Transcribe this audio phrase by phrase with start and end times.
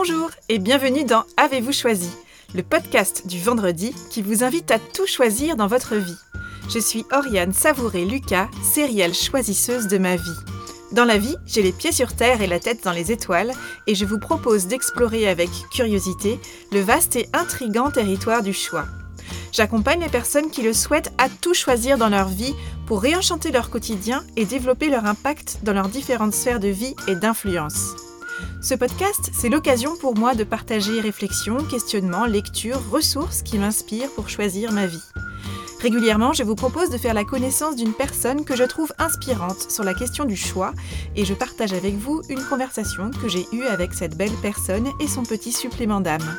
[0.00, 2.08] Bonjour et bienvenue dans Avez-vous choisi,
[2.54, 6.16] le podcast du vendredi qui vous invite à tout choisir dans votre vie.
[6.68, 10.38] Je suis Oriane Savouré-Lucas, sérielle choisisseuse de ma vie.
[10.92, 13.50] Dans la vie, j'ai les pieds sur terre et la tête dans les étoiles,
[13.88, 16.38] et je vous propose d'explorer avec curiosité
[16.70, 18.86] le vaste et intrigant territoire du choix.
[19.50, 22.54] J'accompagne les personnes qui le souhaitent à tout choisir dans leur vie
[22.86, 27.16] pour réenchanter leur quotidien et développer leur impact dans leurs différentes sphères de vie et
[27.16, 27.96] d'influence.
[28.60, 34.28] Ce podcast, c'est l'occasion pour moi de partager réflexions, questionnements, lectures, ressources qui m'inspirent pour
[34.28, 35.02] choisir ma vie.
[35.80, 39.84] Régulièrement, je vous propose de faire la connaissance d'une personne que je trouve inspirante sur
[39.84, 40.72] la question du choix
[41.14, 45.06] et je partage avec vous une conversation que j'ai eue avec cette belle personne et
[45.06, 46.36] son petit supplément d'âme.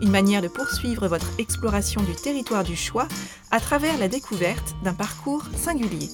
[0.00, 3.08] Une manière de poursuivre votre exploration du territoire du choix
[3.50, 6.08] à travers la découverte d'un parcours singulier.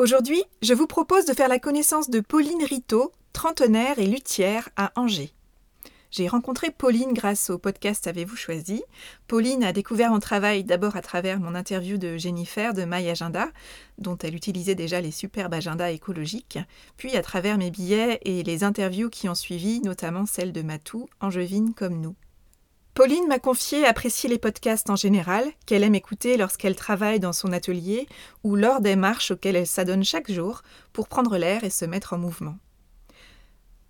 [0.00, 4.92] Aujourd'hui, je vous propose de faire la connaissance de Pauline Ritaud, trentenaire et luthière à
[4.94, 5.32] Angers.
[6.12, 8.84] J'ai rencontré Pauline grâce au podcast Avez-vous choisi
[9.26, 13.48] Pauline a découvert mon travail d'abord à travers mon interview de Jennifer de My Agenda,
[13.98, 16.60] dont elle utilisait déjà les superbes agendas écologiques,
[16.96, 21.08] puis à travers mes billets et les interviews qui ont suivi, notamment celle de Matou,
[21.20, 22.14] angevine comme nous.
[22.98, 27.52] Pauline m'a confié apprécier les podcasts en général, qu'elle aime écouter lorsqu'elle travaille dans son
[27.52, 28.08] atelier
[28.42, 32.14] ou lors des marches auxquelles elle s'adonne chaque jour pour prendre l'air et se mettre
[32.14, 32.56] en mouvement.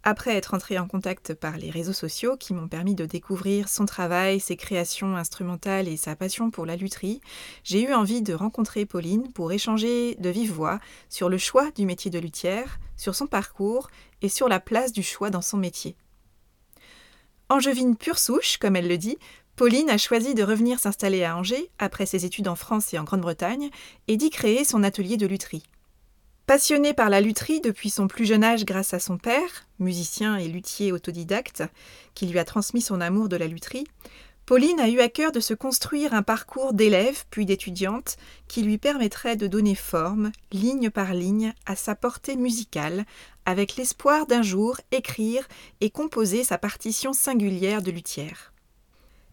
[0.03, 3.87] Après être entrée en contact par les réseaux sociaux qui m'ont permis de découvrir son
[3.87, 7.23] travail, ses créations instrumentales et sa passion pour la lutherie,
[7.65, 11.87] j'ai eu envie de rencontrer Pauline pour échanger de vive voix sur le choix du
[11.87, 13.89] métier de luthière, sur son parcours
[14.21, 15.97] et sur la place du choix dans son métier.
[17.51, 19.17] Angevine pure souche, comme elle le dit,
[19.57, 23.05] Pauline a choisi de revenir s'installer à Angers après ses études en France et en
[23.05, 23.71] Grande-Bretagne
[24.07, 25.65] et d'y créer son atelier de lutherie.
[26.47, 30.47] Passionnée par la lutherie depuis son plus jeune âge grâce à son père, musicien et
[30.47, 31.63] luthier autodidacte,
[32.15, 33.87] qui lui a transmis son amour de la lutherie,
[34.49, 38.79] Pauline a eu à cœur de se construire un parcours d'élève puis d'étudiante qui lui
[38.79, 43.05] permettrait de donner forme, ligne par ligne, à sa portée musicale,
[43.49, 45.49] avec l'espoir d'un jour écrire
[45.81, 48.53] et composer sa partition singulière de luthière.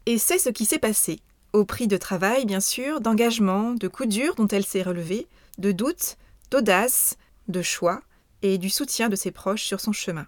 [0.05, 1.19] Et c'est ce qui s'est passé,
[1.51, 5.27] au prix de travail bien sûr, d'engagement, de coups durs dont elle s'est relevée,
[5.57, 6.15] de doutes,
[6.49, 7.17] d'audace,
[7.49, 7.99] de choix
[8.41, 10.27] et du soutien de ses proches sur son chemin.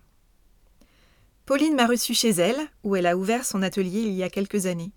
[1.46, 4.66] Pauline m'a reçue chez elle, où elle a ouvert son atelier il y a quelques
[4.66, 4.92] années.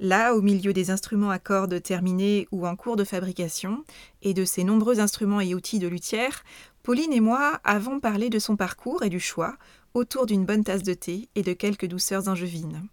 [0.00, 3.84] Là, au milieu des instruments à cordes terminés ou en cours de fabrication,
[4.22, 6.44] et de ses nombreux instruments et outils de luthière,
[6.88, 9.58] Pauline et moi avons parlé de son parcours et du choix,
[9.92, 12.88] autour d'une bonne tasse de thé et de quelques douceurs angevines.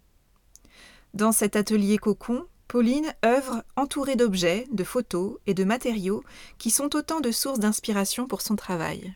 [1.14, 6.22] Dans cet atelier cocon, Pauline œuvre entourée d'objets, de photos et de matériaux
[6.58, 9.14] qui sont autant de sources d'inspiration pour son travail.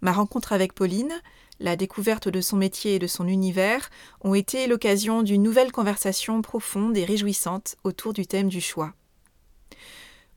[0.00, 1.12] Ma rencontre avec Pauline,
[1.60, 3.90] la découverte de son métier et de son univers
[4.22, 8.94] ont été l'occasion d'une nouvelle conversation profonde et réjouissante autour du thème du choix.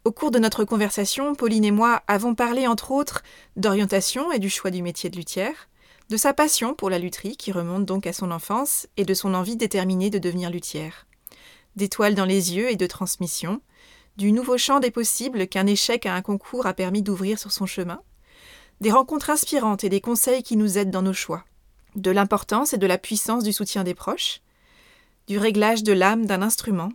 [0.05, 3.21] Au cours de notre conversation, Pauline et moi avons parlé entre autres
[3.57, 5.67] d'orientation et du choix du métier de luthière,
[6.09, 9.33] de sa passion pour la lutherie qui remonte donc à son enfance et de son
[9.33, 11.05] envie déterminée de devenir luthière.
[11.75, 13.61] D'étoiles dans les yeux et de transmission,
[14.15, 17.65] du nouveau champ des possibles qu'un échec à un concours a permis d'ouvrir sur son
[17.65, 18.01] chemin,
[18.79, 21.43] des rencontres inspirantes et des conseils qui nous aident dans nos choix,
[21.95, 24.39] de l'importance et de la puissance du soutien des proches,
[25.27, 26.89] du réglage de l'âme d'un instrument,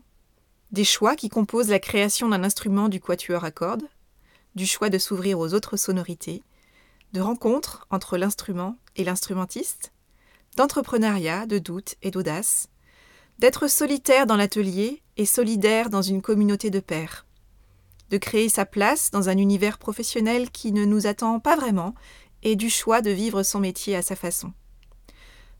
[0.75, 3.87] des choix qui composent la création d'un instrument du quatuor à cordes,
[4.57, 6.43] du choix de s'ouvrir aux autres sonorités,
[7.13, 9.93] de rencontres entre l'instrument et l'instrumentiste,
[10.57, 12.71] d'entrepreneuriat, de doute et d'audace,
[13.39, 17.25] d'être solitaire dans l'atelier et solidaire dans une communauté de pairs,
[18.11, 21.95] de créer sa place dans un univers professionnel qui ne nous attend pas vraiment
[22.43, 24.53] et du choix de vivre son métier à sa façon,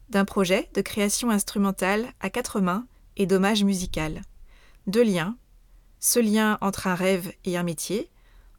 [0.09, 2.85] d'un projet de création instrumentale à quatre mains
[3.17, 4.23] et d'hommage musical,
[4.87, 5.37] de liens,
[6.01, 8.11] ce lien entre un rêve et un métier,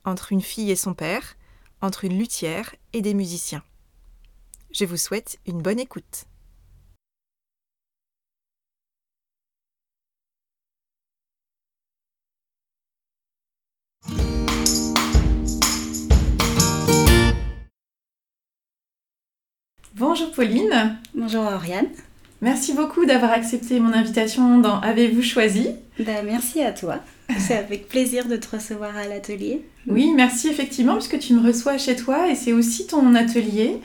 [0.03, 1.36] entre une fille et son père,
[1.82, 3.64] entre une luthière et des musiciens.
[4.72, 6.26] Je vous souhaite une bonne écoute.
[19.97, 21.00] Bonjour Pauline.
[21.14, 21.88] Bonjour Oriane.
[22.41, 25.70] Merci beaucoup d'avoir accepté mon invitation dans Avez-vous choisi?
[25.99, 26.99] Ben, Merci à toi.
[27.40, 29.62] C'est avec plaisir de te recevoir à l'atelier.
[29.88, 33.78] Oui, merci effectivement, puisque tu me reçois chez toi et c'est aussi ton atelier.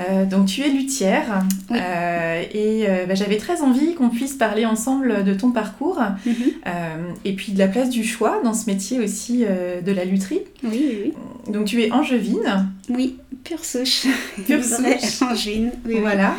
[0.00, 4.66] Euh, donc tu es luthière euh, et euh, ben, j'avais très envie qu'on puisse parler
[4.66, 7.14] ensemble de ton parcours mm-hmm.
[7.24, 10.40] et puis de la place du choix dans ce métier aussi de la lutherie.
[10.64, 11.12] Oui, oui,
[11.52, 12.68] Donc tu es angevine.
[12.88, 14.06] Oui, pure souche.
[14.46, 15.22] Pure souche.
[15.22, 16.00] angevine, oui, oui.
[16.00, 16.34] Voilà.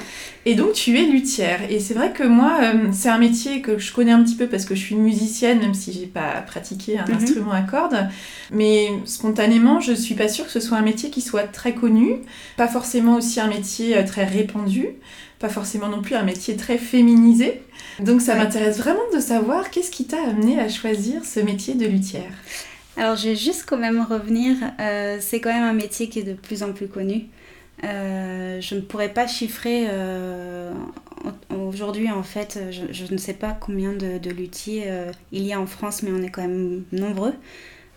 [0.46, 1.60] Et donc tu es luthière.
[1.69, 2.60] Et c'est vrai que moi,
[2.92, 5.74] c'est un métier que je connais un petit peu parce que je suis musicienne, même
[5.74, 7.15] si j'ai pas pratiqué un Mhm.
[7.15, 8.07] instrument à cordes.
[8.51, 12.18] Mais spontanément, je suis pas sûre que ce soit un métier qui soit très connu,
[12.57, 14.88] pas forcément aussi un métier euh, très répandu,
[15.39, 17.62] pas forcément non plus un métier très féminisé.
[18.00, 18.39] Donc ça Ouais.
[18.39, 22.31] m'intéresse vraiment de savoir qu'est-ce qui t'a amené à choisir ce métier de luthière.
[22.97, 24.56] Alors, je vais juste quand même revenir.
[24.80, 27.25] euh, c'est quand même un métier qui est de plus en plus connu.
[27.83, 30.71] Euh, je ne pourrais pas chiffrer euh,
[31.50, 35.54] aujourd'hui, en fait, je, je ne sais pas combien de, de luthiers euh, il y
[35.54, 37.33] a en France, mais on est quand même nombreux.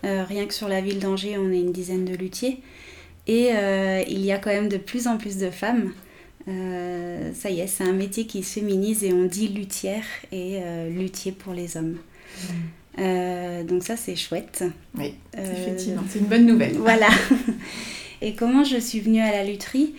[0.05, 2.61] Euh, rien que sur la ville d'Angers, on est une dizaine de luthiers.
[3.27, 5.93] Et euh, il y a quand même de plus en plus de femmes.
[6.47, 11.33] Ça y est, c'est un métier qui se féminise et on dit luthière et luthier
[11.33, 11.99] pour les hommes.
[12.99, 14.65] Euh, donc ça, c'est chouette.
[14.97, 16.75] Oui, Euh, effectivement, c'est une bonne nouvelle.
[16.79, 17.09] voilà.
[18.23, 19.95] Et comment je suis venue à la lutherie?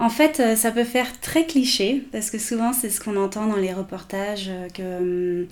[0.00, 3.46] En fait, euh, ça peut faire très cliché, parce que souvent c'est ce qu'on entend
[3.46, 5.48] dans les reportages, euh, que, hum,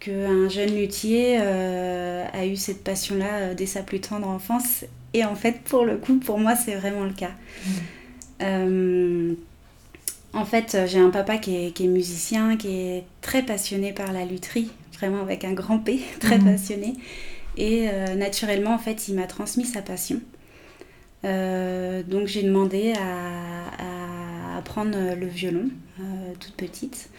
[0.00, 4.84] qu'un jeune luthier euh, a eu cette passion-là euh, dès sa plus tendre enfance.
[5.14, 7.32] Et en fait, pour le coup, pour moi, c'est vraiment le cas.
[8.42, 9.34] Euh,
[10.32, 14.12] en fait, j'ai un papa qui est, qui est musicien, qui est très passionné par
[14.12, 16.44] la lutherie, vraiment avec un grand P, très Mhm.
[16.44, 16.94] passionné.
[17.58, 20.20] Et naturellement, en fait, il m'a transmis sa passion.
[21.24, 25.68] Euh, donc j'ai demandé à, apprendre le violon,
[26.00, 26.02] euh,
[26.38, 27.10] toute petite.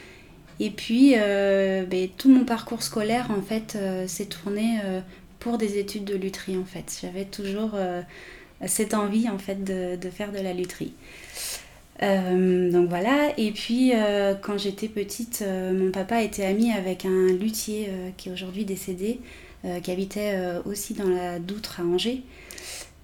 [0.60, 3.78] Et puis, euh, ben, tout mon parcours scolaire, en fait,
[4.08, 4.80] s'est tourné
[5.40, 7.00] pour des études de lutherie, en fait.
[7.02, 7.72] J'avais toujours
[8.66, 10.94] cette envie, en fait, de, faire de la lutherie.
[12.02, 13.94] Donc voilà, et puis
[14.42, 19.20] quand j'étais petite, mon papa était ami avec un luthier qui est aujourd'hui décédé,
[19.82, 22.22] qui habitait aussi dans la Doutre à Angers,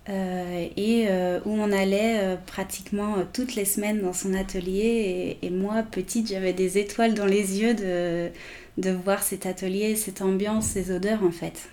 [0.07, 5.37] euh, et euh, où on allait euh, pratiquement toutes les semaines dans son atelier.
[5.41, 8.29] Et, moi, petite, j'avais des étoiles dans les yeux de,
[8.77, 11.69] de voir cet atelier, cette ambiance, ces odeurs en fait.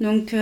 [0.00, 0.34] Donc,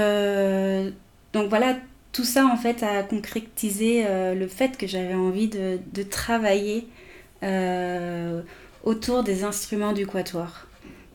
[1.32, 1.76] donc voilà,
[2.12, 4.04] tout ça en fait a concrétisé
[4.34, 6.86] le fait que j'avais envie de, de travailler
[8.84, 10.68] autour des instruments du quatuor.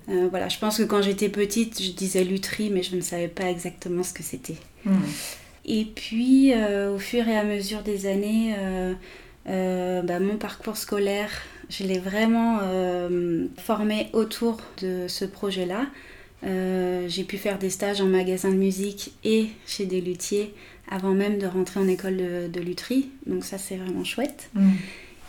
[0.07, 3.49] Voilà, je pense que quand j'étais petite, je disais lutherie, mais je ne savais pas
[3.49, 4.57] exactement ce que c'était.
[4.85, 4.99] Hmm.
[5.65, 8.93] Et puis, euh, au fur et à mesure des années, euh,
[9.47, 11.29] euh, bah, mon parcours scolaire,
[11.69, 12.59] je l'ai vraiment
[13.57, 15.87] formé autour de ce projet-là.
[17.07, 20.53] J'ai pu faire des stages en magasin de musique et chez des luthiers
[20.91, 23.09] avant même de rentrer en école de, de lutherie.
[23.25, 24.49] Donc ça, c'est vraiment chouette.
[24.53, 24.73] Hmm.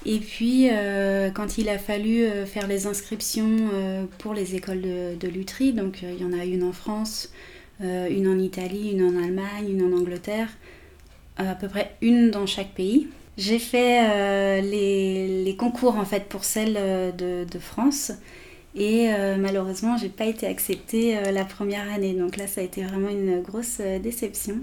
[0.06, 5.15] Et puis, euh, quand il a fallu faire les inscriptions euh, pour les écoles de,
[5.19, 7.33] de lutherie, donc euh, il y en a une en France,
[7.81, 10.49] une en Italie, une en Allemagne, une en Angleterre,
[11.41, 13.09] euh, à peu près une dans chaque pays.
[13.37, 18.12] J'ai fait euh, les, les concours en fait pour celle euh, de, de France
[18.76, 22.65] et euh, malheureusement j'ai pas été acceptée euh, la première année donc là ça a
[22.65, 24.56] été vraiment une grosse euh, déception.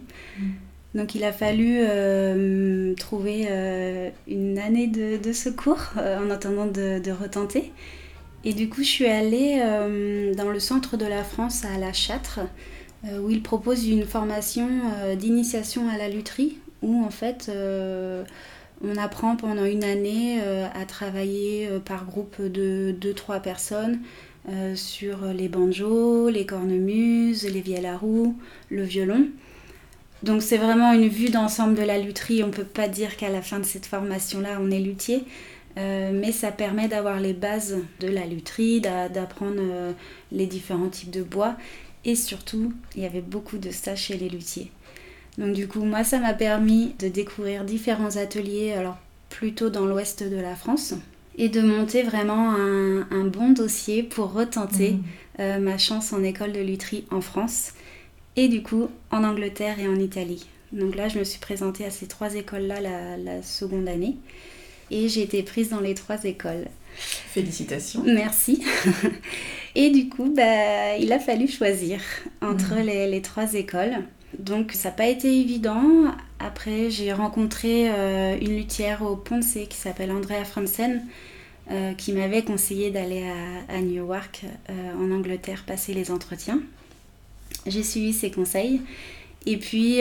[0.93, 6.65] Donc il a fallu euh, trouver euh, une année de, de secours euh, en attendant
[6.65, 7.71] de, de retenter.
[8.43, 11.93] Et du coup, je suis allée euh, dans le centre de la France à La
[11.93, 12.45] Châtre, euh,
[13.21, 14.69] où il propose une formation
[15.01, 18.23] euh, d'initiation à la lutherie, où en fait euh,
[18.83, 23.99] on apprend pendant une année euh, à travailler euh, par groupe de 2-3 personnes
[24.49, 28.35] euh, sur les banjos, les cornemuses, les vielles à roue,
[28.69, 29.27] le violon.
[30.23, 32.43] Donc c'est vraiment une vue d'ensemble de la lutherie.
[32.43, 35.23] On ne peut pas dire qu'à la fin de cette formation-là, on est luthier,
[35.77, 39.93] euh, mais ça permet d'avoir les bases de la lutherie, d'a- d'apprendre euh,
[40.31, 41.55] les différents types de bois.
[42.05, 44.71] Et surtout, il y avait beaucoup de stages chez les luthiers.
[45.37, 48.97] Donc du coup, moi, ça m'a permis de découvrir différents ateliers, alors
[49.29, 50.93] plutôt dans l'ouest de la France,
[51.37, 55.03] et de monter vraiment un, un bon dossier pour retenter Hmm.
[55.39, 57.71] euh, ma chance en école de lutherie en France
[58.35, 60.45] et du coup en Angleterre et en Italie.
[60.73, 64.17] Donc là, je me suis présentée à ces trois écoles-là la, la seconde année
[64.91, 66.67] et j'ai été prise dans les trois écoles.
[66.95, 68.03] Félicitations.
[68.05, 68.63] Merci.
[69.75, 71.99] et du coup, bah, il a fallu choisir
[72.41, 72.85] entre Mhm.
[72.85, 73.97] les, les trois écoles.
[74.37, 75.83] Donc ça n'a pas été évident.
[76.39, 81.03] Après, j'ai rencontré euh, une luthière au Ponce qui s'appelle Andrea Fransen,
[81.69, 83.23] euh, qui m'avait conseillé d'aller
[83.69, 86.61] à, à Newark, euh, en Angleterre, passer les entretiens.
[87.67, 88.81] J'ai suivi ses conseils.
[89.45, 89.99] Et puis,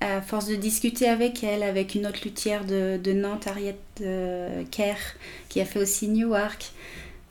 [0.00, 4.62] à force de discuter avec elle, avec une autre luthière de, de Nantes, Ariette euh,
[4.70, 4.96] Kerr,
[5.48, 6.72] qui a fait aussi Newark,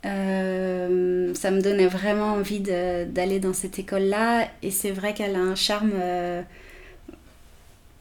[0.06, 4.48] euh, ça me donnait vraiment envie d'aller dans cette école-là.
[4.62, 6.42] Et c'est vrai qu'elle a un charme euh,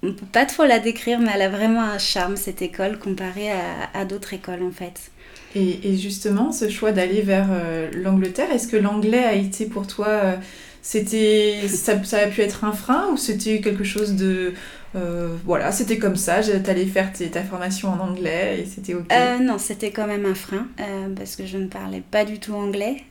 [0.01, 3.49] on peut pas trop la décrire, mais elle a vraiment un charme, cette école, comparée
[3.93, 5.11] à, d'autres écoles, en fait.
[5.55, 7.49] Et, justement, ce choix d'aller vers
[7.91, 10.37] l'Angleterre, est-ce que l'anglais a été pour toi,
[10.81, 14.53] c'était, ça, ça, a pu être un frein ou c'était quelque chose de,
[14.95, 19.11] euh, voilà, c'était comme ça, t'allais faire ta formation en anglais et c'était ok?
[19.41, 20.67] Non, c'était quand même un frein
[21.15, 23.03] parce que je ne parlais pas du tout anglais.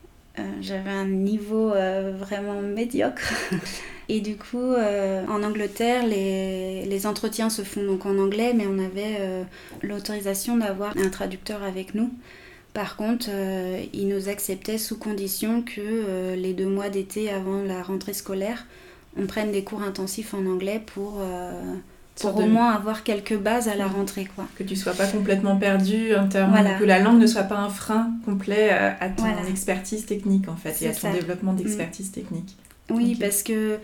[0.60, 1.72] J'avais un niveau
[2.18, 3.32] vraiment médiocre.
[4.08, 8.66] Et du coup, euh, en Angleterre, les, les, entretiens se font donc en anglais, mais
[8.66, 9.42] on avait euh,
[9.82, 12.10] l'autorisation d'avoir un traducteur avec nous.
[12.78, 17.82] Par contre, euh, ils nous acceptaient sous condition que les deux mois d'été avant la
[17.82, 18.66] rentrée scolaire,
[19.16, 21.20] on prenne des cours intensifs en anglais pour,
[22.20, 24.28] pour au moins avoir quelques bases à la rentrée.
[24.32, 24.46] Quoi.
[24.56, 27.68] Que tu sois pas complètement perdu, en termes, que la langue ne soit pas un
[27.68, 32.56] frein complet à, ton expertise technique en fait, et à ton développement d'expertise technique.
[32.90, 33.78] Oui, parce que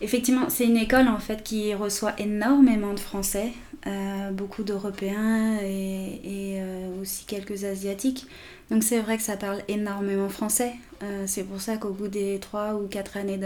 [0.00, 3.52] effectivement, c'est une école en fait qui reçoit énormément de Français,
[3.86, 8.26] euh, beaucoup d'Européens et, euh, aussi quelques Asiatiques.
[8.70, 10.72] Donc c'est vrai que ça parle énormément français.
[11.02, 13.38] Euh, c'est pour ça qu'au bout des trois ou quatre années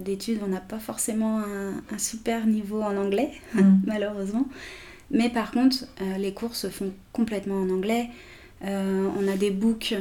[0.00, 3.62] d'études, on n'a pas forcément un, super niveau en anglais, mm.
[3.86, 4.48] malheureusement.
[5.12, 5.86] Mais par contre,
[6.18, 8.10] les cours se font complètement en anglais.
[8.62, 9.94] on a des books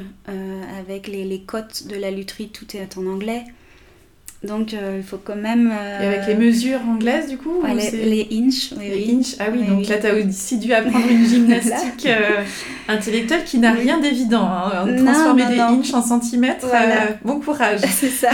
[0.77, 3.45] avec les, les cotes de la lutherie, tout est en anglais.
[4.41, 5.69] Donc euh, il faut quand même.
[6.01, 8.73] Et avec les mesures anglaises du coup les, les, inches.
[8.77, 12.41] Oui, les inches, ah oui, donc là tu as aussi dû apprendre une gymnastique euh,
[12.87, 14.45] intellectuelle qui n'a rien d'évident.
[14.45, 14.95] Hein.
[14.95, 17.81] Transformer des inches en centimètres, euh, bon courage.
[17.89, 18.29] C'est ça.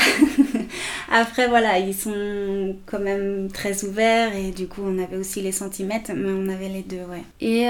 [1.12, 5.52] Après voilà, ils sont quand même très ouverts et du coup on avait aussi les
[5.52, 7.24] centimètres, mais on avait les deux, ouais.
[7.42, 7.66] Et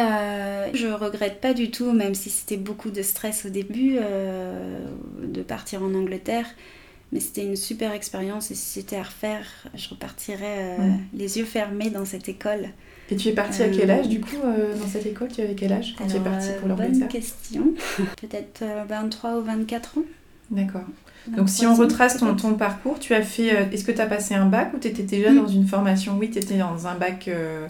[0.74, 3.98] je regrette pas du tout, même si c'était beaucoup de stress au début,
[5.24, 6.48] de partir en Angleterre.
[7.15, 11.45] Mais c'était une super expérience et si c'était à refaire, je repartirais euh, les yeux
[11.45, 12.67] fermés dans cette école.
[13.10, 15.29] Et tu es partie à quel âge du coup euh, dans cette école?
[15.34, 17.74] Tu avais quel âge quand tu es partie pour l'Angleterre Bonne question.
[18.22, 20.01] Peut-être 23 euh, ou 24 ans.
[20.51, 20.81] D'accord.
[21.38, 23.48] Donc si on retrace ton, ton, parcours, tu as fait...
[23.72, 25.38] Est-ce que tu as passé un bac ou tu étais déjà mm.
[25.38, 26.17] dans une formation?
[26.19, 27.29] Oui, tu étais dans un bac...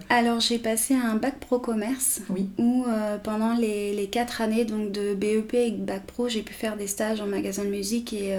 [0.09, 2.21] Alors j'ai passé un bac pro commerce.
[2.29, 2.49] Oui.
[2.57, 2.85] Où
[3.21, 6.87] pendant les, les 4 années donc, de BEP et bac pro, j'ai pu faire des
[6.87, 8.35] stages en magasin de musique et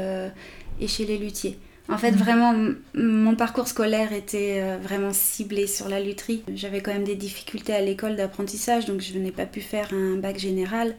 [0.80, 1.59] et chez les luthiers.
[1.88, 2.18] En fait, mhm.
[2.18, 2.54] vraiment,
[2.95, 6.42] mon parcours scolaire était euh, vraiment ciblé sur la lutherie.
[6.52, 10.16] J'avais quand même des difficultés à l'école d'apprentissage, donc je n'ai pas pu faire un
[10.16, 10.97] bac général.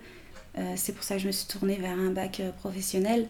[0.57, 3.27] Euh, c'est pour ça que je me suis tournée vers un bac euh, professionnel,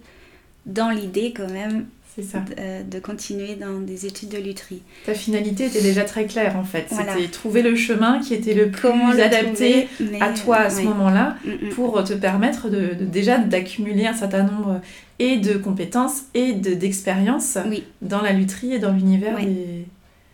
[0.66, 1.88] dans l'idée quand même
[2.24, 2.44] ça.
[2.90, 4.82] De, continuer dans des études de lutherie.
[5.06, 6.88] Ta finalité était déjà très claire en fait.
[6.90, 8.88] C'était trouver le chemin qui était le plus
[9.22, 9.88] adapté
[10.20, 11.70] à toi à ce moment-là mm, mm.
[11.70, 14.82] pour te permettre de, déjà d'accumuler un certain nombre
[15.20, 17.58] et de compétences et d'expériences
[18.02, 19.86] dans la lutherie et dans l'univers des...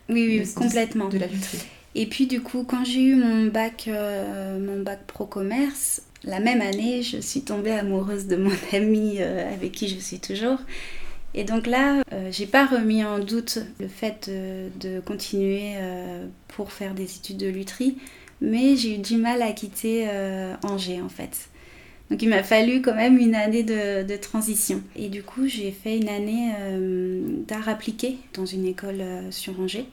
[0.09, 1.07] Oui, oui, complètement.
[1.09, 1.63] De la lutherie.
[1.95, 6.39] Et puis du coup, quand j'ai eu mon bac, euh, mon bac pro commerce, la
[6.39, 10.57] même année, je suis tombée amoureuse de mon ami euh, avec qui je suis toujours.
[11.35, 16.71] Et donc là, euh, j'ai pas remis en doute le fait de, continuer euh, pour
[16.71, 17.97] faire des études de lutherie,
[18.41, 21.49] mais j'ai eu du mal à quitter euh, Angers en fait.
[22.11, 24.83] Donc il m'a fallu quand même une année de, transition.
[24.95, 26.51] Et du coup, j'ai fait une année
[27.47, 29.87] d'art appliqué dans une école sur Angers,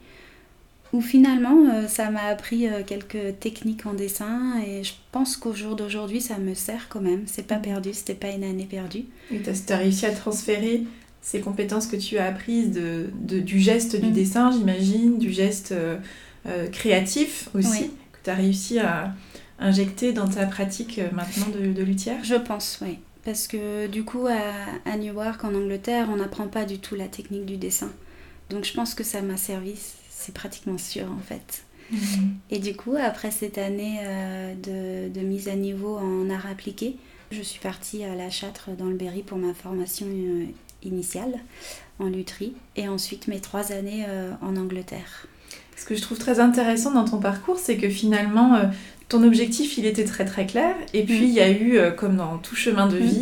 [0.93, 6.21] où finalement, ça m'a appris quelques techniques en dessin, et je pense qu'au jour d'aujourd'hui,
[6.21, 7.23] ça me sert quand même.
[7.25, 9.05] C'est pas perdu, c'était pas une année perdue.
[9.33, 10.83] Et tu as réussi à transférer
[11.21, 14.13] ces compétences que tu as apprises de, du geste du mm.
[14.13, 15.97] dessin, j'imagine, du geste euh,
[16.47, 19.13] euh, créatif aussi, que tu as réussi à
[19.59, 22.23] injecter dans ta pratique euh, maintenant de, de luthière?
[22.23, 22.97] Je pense, oui.
[23.23, 27.07] Parce que du coup, à, à Newark, en Angleterre, on n'apprend pas du tout la
[27.07, 27.91] technique du dessin.
[28.49, 29.75] Donc je pense que ça m'a servi,
[30.09, 31.63] c'est pratiquement sûr en fait.
[31.91, 31.97] Mm.
[32.49, 33.99] Et du coup, après cette année
[34.63, 36.95] de, de, mise à niveau en art appliqué,
[37.29, 40.07] je suis partie à La Châtre dans le Berry pour ma formation
[40.83, 41.33] initiale
[41.99, 45.27] en lutherie et ensuite mes trois années euh, en Angleterre.
[45.77, 48.63] Ce que je trouve très intéressant dans ton parcours, c'est que finalement, euh,
[49.09, 50.75] ton objectif, il était très très clair.
[50.93, 53.03] Et puis, il y a eu, euh, comme dans tout chemin de mm.
[53.03, 53.21] vie,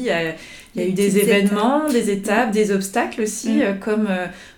[0.76, 3.80] il y a, eu des événements, des étapes, des obstacles aussi, mm.
[3.80, 4.10] comme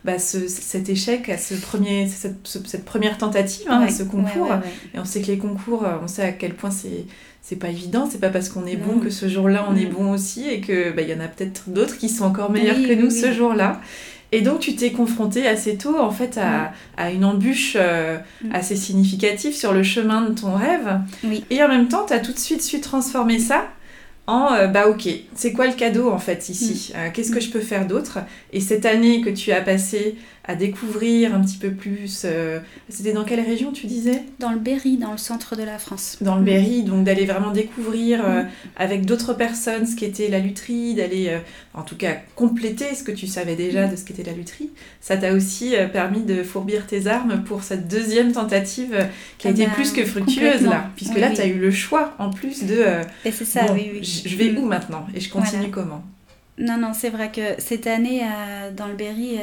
[0.03, 4.51] bah, cet échec à ce premier, cette, première tentative, hein, à ce concours.
[4.96, 7.05] et on sait que les concours, on sait à quel point c'est
[7.41, 9.93] c'est pas évident, c'est pas parce qu'on est bon que ce jour-là on est mm.
[9.93, 12.93] bon aussi et que bah, y en a peut-être d'autres qui sont encore meilleurs que
[12.93, 13.81] nous ce jour-là.
[14.31, 16.71] Et donc tu t'es confronté assez tôt en fait à, mm.
[16.98, 18.51] à une embûche euh, mm.
[18.53, 21.00] assez significative sur le chemin de ton rêve.
[21.50, 23.65] Et en même temps, tu as tout de suite su transformer ça
[24.27, 26.93] en euh, bah ok, c'est quoi le cadeau en fait ici?
[26.95, 28.19] Euh, Qu'est-ce que je peux faire d'autre?
[28.53, 32.24] Et cette année que tu as passée à découvrir un petit peu plus.
[32.25, 34.24] Euh, c'était dans quelle région tu disais?
[34.39, 36.17] Dans le Berry, dans le centre de la France.
[36.21, 38.43] Dans le Berry, donc d'aller vraiment découvrir euh,
[38.75, 41.39] avec d'autres personnes ce qu'était la lutherie, d'aller euh,
[41.75, 44.71] en tout cas compléter ce que tu savais déjà de ce qu'était la lutherie.
[45.00, 49.07] Ça t'a aussi permis de fourbir tes armes pour cette deuxième tentative
[49.38, 51.71] qui a ah été bah, plus que fructueuse là, puisque là tu as eu le
[51.71, 52.83] choix en plus de...
[53.25, 54.24] Et c'est ça, oui, oui.
[54.25, 55.05] Je vais où maintenant?
[55.15, 56.03] Et je continue comment?
[56.57, 58.21] Non, non, c'est vrai que cette année,
[58.75, 59.39] dans le Berry,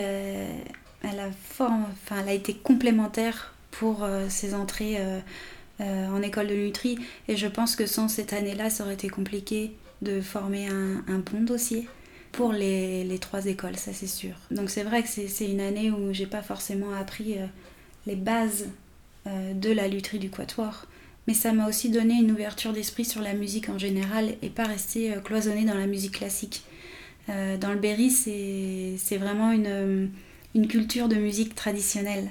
[1.02, 1.86] elle a, enfin,
[2.20, 5.20] elle a été complémentaire pour euh, ses entrées euh,
[5.80, 6.98] euh, en école de Nutri.
[7.28, 11.42] Et je pense que sans cette année-là, ça aurait été compliqué de former un, bon
[11.42, 11.88] dossier
[12.30, 14.34] pour les, les, trois écoles, ça c'est sûr.
[14.52, 17.36] Donc c'est vrai que c'est une année où j'ai pas forcément appris
[18.06, 18.66] les bases
[19.26, 20.86] de la lutherie du quatuor.
[21.26, 24.66] Mais ça m'a aussi donné une ouverture d'esprit sur la musique en général et pas
[24.66, 26.62] rester cloisonné dans la musique classique.
[27.26, 30.10] dans le Berry, c'est vraiment une
[30.54, 32.30] une culture de musique traditionnelle,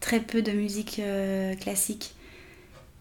[0.00, 2.14] très peu de musique euh, classique.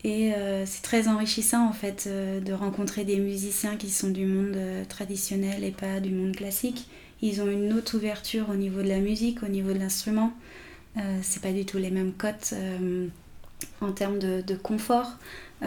[0.04, 4.26] Et euh, c'est très enrichissant en fait euh, de rencontrer des musiciens qui sont du
[4.26, 6.88] monde traditionnel et pas du monde classique.
[7.22, 10.34] Ils ont une autre ouverture au niveau de la musique, au niveau de l'instrument.
[11.24, 12.54] c'est pas du tout les mêmes cotes
[13.82, 15.18] en termes de, confort.
[15.64, 15.66] et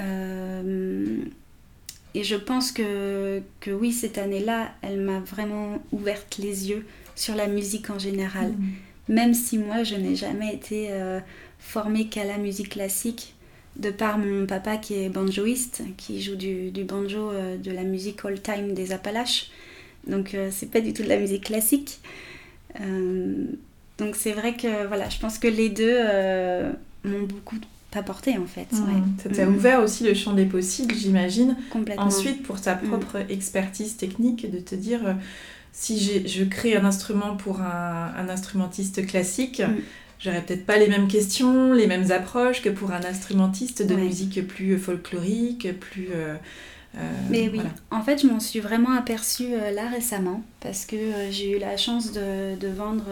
[2.22, 6.86] je pense que, que oui, cette année-là, elle m'a vraiment ouverte les yeux
[7.20, 8.52] sur la musique en général.
[8.52, 8.70] Mm
[9.10, 11.20] même si moi je n'ai jamais été euh,
[11.58, 13.34] formée qu'à la musique classique,
[13.76, 18.24] de par mon papa qui est banjoiste, qui joue du, banjo euh, de la musique
[18.24, 19.50] old time des Appalaches.
[20.06, 22.00] Donc euh, c'est pas du tout de la musique classique.
[22.78, 25.98] donc c'est vrai que voilà, je pense que les deux
[27.04, 27.56] m'ont beaucoup
[27.92, 28.72] apporté en fait.
[28.72, 28.86] Mmh.
[29.24, 31.56] Ça t'a ouvert aussi le champ des possibles, j'imagine.
[31.70, 32.04] Complètement.
[32.04, 35.16] Ensuite, pour ta propre expertise technique, de te dire
[35.72, 39.76] si je crée un instrument pour un, instrumentiste classique, mm.
[40.18, 44.46] j'aurais peut-être pas les mêmes questions, les mêmes approches que pour un instrumentiste de musique
[44.46, 46.08] plus folklorique, plus...
[46.12, 46.36] Euh,
[46.96, 46.98] euh,
[47.30, 47.60] Mais oui,
[47.92, 50.96] en fait, je m'en suis vraiment aperçue euh, là récemment parce que
[51.30, 53.04] j'ai eu la chance de, de vendre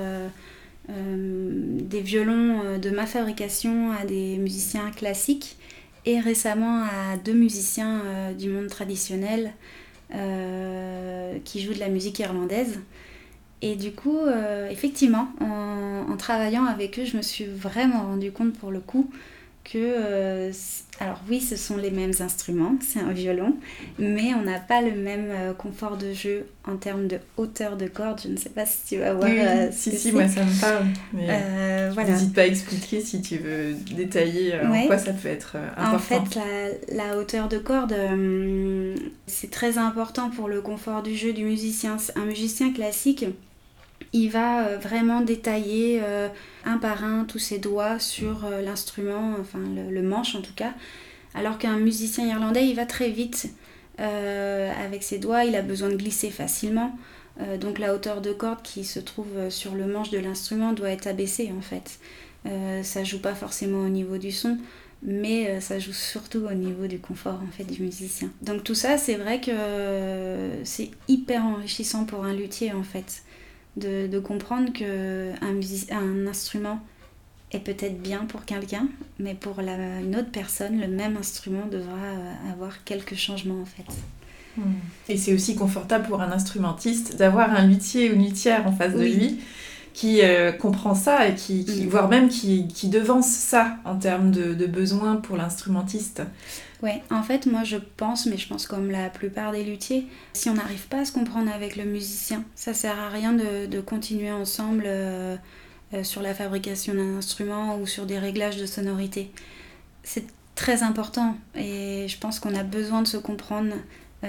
[0.88, 5.58] des violons de ma fabrication à des musiciens classiques
[6.06, 8.00] et récemment à deux musiciens
[8.38, 12.80] du monde traditionnel euh, qui jouent de la musique irlandaise.
[13.60, 18.52] Et du coup, euh, effectivement, en, travaillant avec eux, je me suis vraiment rendu compte
[18.54, 19.10] pour le coup
[19.70, 20.52] que, euh,
[20.98, 23.54] alors oui, ce sont les mêmes instruments, c'est un violon,
[23.98, 27.86] mais on n'a pas le même euh, confort de jeu en termes de hauteur de
[27.86, 28.20] corde.
[28.24, 29.28] Je ne sais pas si tu vas voir.
[29.30, 32.06] Euh, si, si, moi ça me parle.
[32.08, 35.94] N'hésite pas à expliquer si tu veux détailler en quoi ça peut être important.
[35.94, 36.40] En fait,
[36.94, 37.94] la, la hauteur de corde,
[39.26, 41.98] c'est très important pour le confort du jeu du musicien.
[42.16, 43.26] Un musicien classique,
[44.12, 46.28] il va euh, vraiment détailler euh,
[46.64, 50.74] un par un tous ses doigts sur euh, l'instrument, enfin le, manche en tout cas.
[51.34, 53.50] Alors qu'un musicien irlandais, il va très vite
[53.98, 56.96] avec ses doigts, il a besoin de glisser facilement.
[57.60, 61.08] donc la hauteur de corde qui se trouve sur le manche de l'instrument doit être
[61.08, 61.98] abaissée en fait.
[62.84, 64.56] ça joue pas forcément au niveau du son,
[65.02, 68.30] mais ça joue surtout au niveau du confort en fait du musicien.
[68.40, 69.50] Donc tout ça, c'est vrai que
[70.62, 73.24] c'est hyper enrichissant pour un luthier en fait
[73.78, 75.34] de, comprendre qu'un
[75.90, 76.80] un instrument
[77.52, 78.88] est peut-être bien pour quelqu'un,
[79.18, 83.64] mais pour la, une autre personne, le même instrument devra euh, avoir quelques changements en
[83.64, 83.90] fait.
[84.56, 84.74] Hmm.
[85.08, 88.92] Et c'est aussi confortable pour un instrumentiste d'avoir un luthier ou une luthière en face
[88.92, 89.40] de lui
[89.94, 91.88] qui euh, comprend ça et qui, mm.
[91.88, 96.22] voire même qui, qui, devance ça en termes de, de besoins pour l'instrumentiste.
[96.82, 100.48] Ouais, en fait, moi je pense, mais je pense comme la plupart des luthiers, si
[100.48, 103.80] on n'arrive pas à se comprendre avec le musicien, ça sert à rien de, de
[103.80, 105.36] continuer ensemble euh,
[105.94, 109.32] euh, sur la fabrication d'un instrument ou sur des réglages de sonorité.
[110.04, 113.74] C'est très important et je pense qu'on a besoin de se comprendre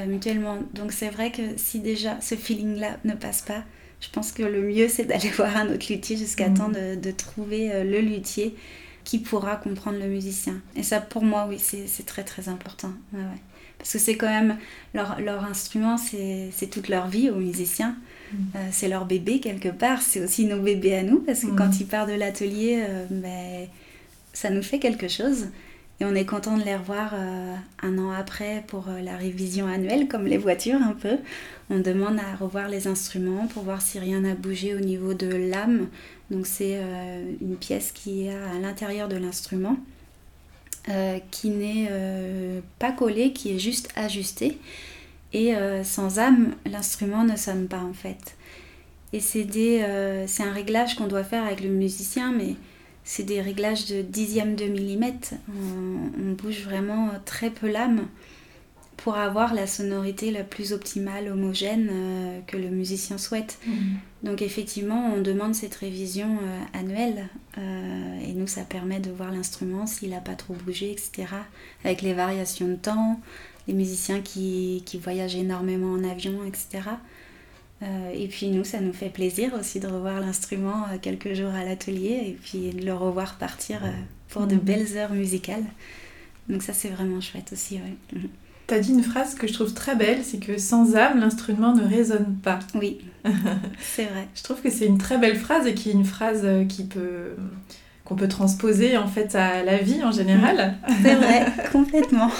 [0.07, 0.59] mutuellement.
[0.75, 3.63] Donc c'est vrai que si déjà ce feeling-là ne passe pas,
[4.01, 6.53] je pense que le mieux, c'est d'aller voir un autre luthier jusqu'à mm.
[6.53, 8.55] temps de, trouver euh, le luthier
[9.03, 10.61] qui pourra comprendre le musicien.
[10.75, 12.91] Et ça, pour moi, oui, c'est très très important.
[13.77, 14.57] Parce que c'est quand même
[14.93, 17.95] leur, leur instrument, c'est toute leur vie aux musiciens.
[18.31, 18.37] Mm.
[18.55, 20.01] Euh, c'est leur bébé quelque part.
[20.01, 21.55] C'est aussi nos bébés à nous parce que mm.
[21.55, 23.67] quand ils partent de l'atelier, euh, ben,
[24.33, 25.47] ça nous fait quelque chose.
[26.01, 29.67] Et on est content de les revoir euh, un an après pour euh, la révision
[29.67, 31.17] annuelle, comme les voitures un peu.
[31.69, 35.27] On demande à revoir les instruments pour voir si rien n'a bougé au niveau de
[35.27, 35.87] l'âme.
[36.31, 39.77] Donc c'est euh, une pièce qui est à l'intérieur de l'instrument,
[41.29, 41.87] qui n'est
[42.79, 44.57] pas collée, qui est juste ajustée.
[45.33, 48.35] Et sans âme, l'instrument ne sonne pas en fait.
[49.13, 49.45] Et c'est
[50.25, 52.55] c'est un réglage qu'on doit faire avec le musicien, mais
[53.03, 55.33] c'est des réglages de dixième de millimètre.
[55.49, 58.07] On, bouge vraiment très peu l'âme
[58.99, 63.57] pour avoir la sonorité la plus optimale, homogène euh, que le musicien souhaite.
[63.65, 63.97] Mhm.
[64.23, 69.31] Donc effectivement, on demande cette révision euh, annuelle euh, et nous, ça permet de voir
[69.31, 71.27] l'instrument s'il n'a pas trop bougé, etc.
[71.85, 73.21] Avec les variations de temps,
[73.69, 76.89] les musiciens qui, qui voyagent énormément en avion, etc.
[78.13, 82.23] et puis nous, ça nous fait plaisir aussi de revoir l'instrument quelques jours à l'atelier
[82.27, 83.81] et puis de le revoir partir
[84.27, 84.61] pour de mhm.
[84.61, 85.63] belles heures musicales.
[86.49, 87.75] Donc ça, c'est vraiment chouette aussi.
[87.75, 88.19] Ouais.
[88.69, 91.73] Tu as dit une phrase que je trouve très belle, c'est que sans âme, l'instrument
[91.73, 92.59] ne résonne pas.
[92.75, 92.99] Oui,
[93.79, 94.27] c'est vrai.
[94.35, 96.83] je trouve que c'est une très belle phrase et qui est une phrase euh, qui
[96.83, 97.31] peut
[98.09, 100.73] qu'on peut transposer en fait à la vie en général.
[101.03, 102.31] C'est vrai, complètement.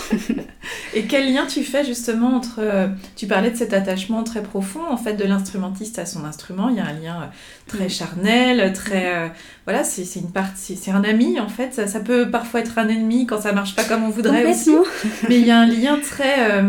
[0.96, 4.82] Et quel lien tu fais justement entre, euh, tu parlais de cet attachement très profond
[4.90, 7.26] en fait de l'instrumentiste à son instrument, il y a un lien euh,
[7.68, 9.28] très charnel, très, euh,
[9.66, 13.28] voilà, c'est une partie, c'est un ami en fait, ça, peut parfois être un ennemi
[13.28, 14.72] quand ça marche pas comme on voudrait aussi,
[15.30, 16.64] mais il y a un lien très...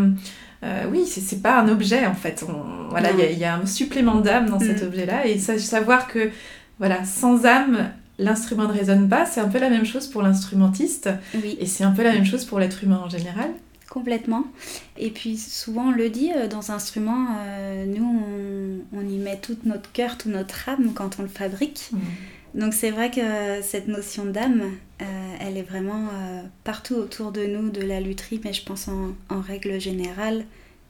[0.93, 2.45] oui, c'est pas un objet en fait.
[2.91, 4.87] voilà, il y, a un supplément d'âme dans cet mm.
[4.87, 5.27] objet-là.
[5.27, 6.31] Et savoir que
[6.79, 11.09] voilà, sans âme, l'instrument ne résonne pas, c'est un peu la même chose pour l'instrumentiste.
[11.59, 13.51] Et c'est un peu la même chose pour l'être humain en général.
[13.89, 14.45] Complètement.
[14.97, 18.23] Et puis souvent on le dit, euh, dans un instrument, euh, nous
[18.93, 21.89] on, y met tout notre cœur, toute notre âme quand on le fabrique.
[21.93, 21.99] Mm.
[22.61, 24.63] Donc c'est vrai que cette notion d'âme,
[25.03, 25.05] euh,
[25.41, 26.09] elle est vraiment
[26.63, 30.45] partout autour de nous, de la lutherie, mais je pense en, règle générale,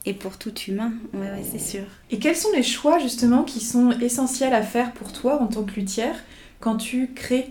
[0.05, 1.83] et pour tout humain, ouais, ouais c'est sûr.
[2.09, 5.63] Et quels sont les choix justement qui sont essentiels à faire pour toi en tant
[5.63, 6.15] que luthière?
[6.61, 7.49] Quand tu crées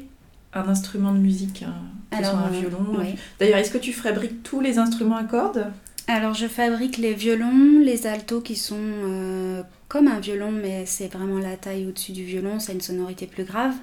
[0.55, 3.05] un instrument de musique, un, Alors, un violon, euh,
[3.39, 5.67] d'ailleurs, est-ce que tu fabriques tous les instruments à cordes?
[6.09, 11.09] Alors, je fabrique les violons, les altos qui sont euh, comme un violon, mais c'est
[11.09, 13.75] vraiment la taille au-dessus du violon, c'est une sonorité plus grave,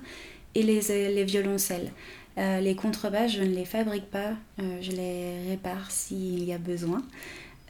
[0.56, 1.92] et les, les violoncelles.
[2.38, 7.02] Euh, les contrebasses, je ne les fabrique pas, je les répare s'il y a besoin.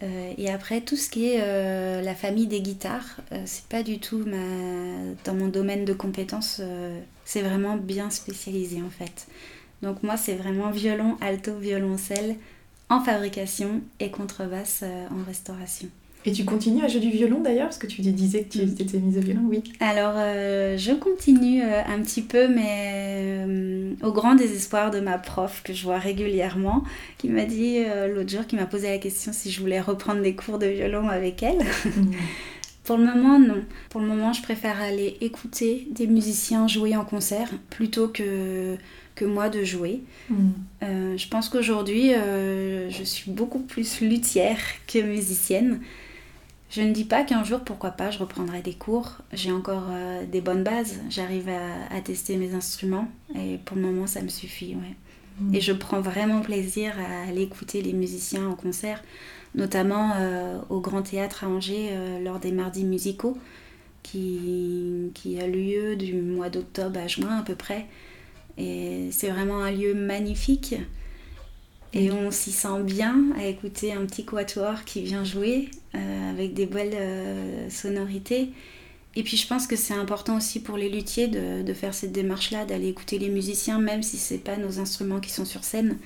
[0.03, 3.83] Euh, et après, tout ce qui est euh, la famille des guitares, euh, c'est pas
[3.83, 5.13] du tout ma...
[5.25, 6.61] dans mon domaine de compétences,
[7.25, 9.27] c'est vraiment bien spécialisé en fait.
[9.81, 12.35] Donc moi, c'est vraiment violon, alto, violoncelle
[12.89, 15.89] en fabrication et contrebasse en restauration.
[16.25, 18.97] Et tu continues à jouer du violon d'ailleurs Parce que tu disais que tu étais
[18.97, 19.63] mise au violon, oui.
[19.79, 25.17] Alors, euh, je continue euh, un petit peu, mais euh, au grand désespoir de ma
[25.17, 26.83] prof que je vois régulièrement,
[27.17, 27.79] qui m'a dit
[28.13, 31.07] l'autre jour, qui m'a posé la question si je voulais reprendre des cours de violon
[31.07, 31.59] avec elle.
[31.85, 32.11] Mm.
[32.83, 33.63] Pour le moment, non.
[33.89, 38.77] Pour le moment, je préfère aller écouter des musiciens jouer en concert plutôt que,
[39.15, 40.01] que moi de jouer.
[40.29, 40.51] Mm.
[40.81, 45.79] je pense qu'aujourd'hui, je suis beaucoup plus luthière que musicienne.
[46.69, 49.13] Je ne dis pas qu'un jour, pourquoi pas, je reprendrai des cours.
[49.31, 50.99] J'ai encore euh, des bonnes bases.
[51.09, 53.07] J'arrive à, tester mes instruments.
[53.35, 54.75] Et pour le moment, ça me suffit.
[54.75, 54.95] Ouais.
[55.39, 55.55] Mm.
[55.55, 59.01] Et je prends vraiment plaisir à aller écouter les musiciens en concert,
[59.55, 63.37] notamment euh, au Grand Théâtre à Angers euh, lors des mardis musicaux,
[64.03, 67.85] qui, qui a lieu du mois d'octobre à juin à peu près.
[68.57, 70.75] Et c'est vraiment un lieu magnifique.
[71.97, 76.53] Et on s'y sent bien à écouter un petit quatuor qui vient jouer euh, avec
[76.53, 78.49] des belles euh, sonorités.
[79.15, 82.65] Et puis je pense que c'est important aussi pour les luthiers de, faire cette démarche-là,
[82.65, 85.97] d'aller écouter les musiciens, même si ce n'est pas nos instruments qui sont sur scène.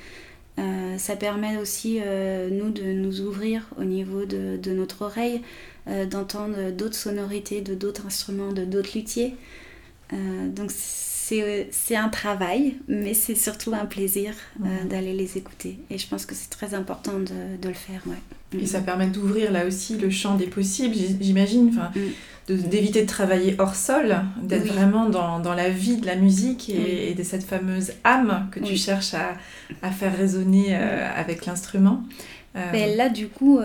[0.60, 5.42] Euh, ça permet aussi, nous, de nous ouvrir au niveau de, de notre oreille,
[6.10, 9.36] d'entendre d'autres sonorités de d'autres instruments, de d'autres luthiers.
[10.12, 10.72] donc
[11.72, 15.80] c'est un travail, mais c'est surtout un plaisir euh, d'aller les écouter.
[15.90, 18.02] Et je pense que c'est très important de, de le faire.
[18.06, 18.60] Ouais.
[18.60, 22.56] Et ça permet d'ouvrir là aussi le champ des possibles, j'imagine, enfin, mm.
[22.68, 27.14] d'éviter de, travailler hors sol, d'être vraiment dans, dans, la vie de la musique et,
[27.14, 29.38] de cette fameuse âme que tu cherches à,
[29.82, 32.04] à, faire résonner euh, avec l'instrument.
[32.58, 32.96] Euh...
[32.96, 33.60] là, du coup,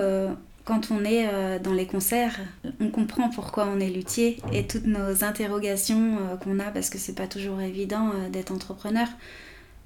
[0.67, 2.41] quand on est euh, dans les concerts,
[2.81, 6.99] on comprend pourquoi on est luthier et toutes nos interrogations euh, qu'on a, parce que
[6.99, 9.07] c'est pas toujours évident euh, d'être entrepreneur,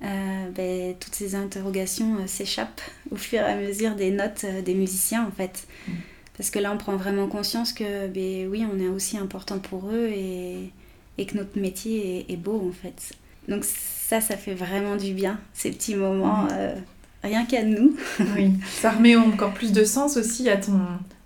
[0.01, 5.31] ben, toutes ces interrogations s'échappent au fur et à mesure des notes des musiciens en
[5.31, 5.67] fait.
[5.87, 5.93] Mm.
[6.39, 9.91] Parce que là, on prend vraiment conscience que ben, oui, on est aussi important pour
[9.91, 10.73] eux et,
[11.19, 13.13] et que notre métier est, est, beau en fait.
[13.47, 16.45] Donc ça, ça fait vraiment du bien, ces petits moments.
[16.45, 16.81] Mm
[17.23, 17.97] rien qu'à nous.
[18.37, 20.81] oui, ça remet encore plus de sens aussi à ton,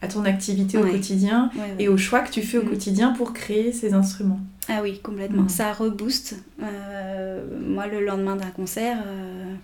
[0.05, 2.69] à ton activité au quotidien et au choix que tu fais au mm.
[2.69, 4.41] quotidien pour créer ces instruments.
[4.69, 5.45] Ah oui, complètement.
[5.45, 5.49] Mm.
[5.49, 6.37] Ça rebooste.
[6.63, 9.55] Euh, moi, le lendemain d'un concert, euh,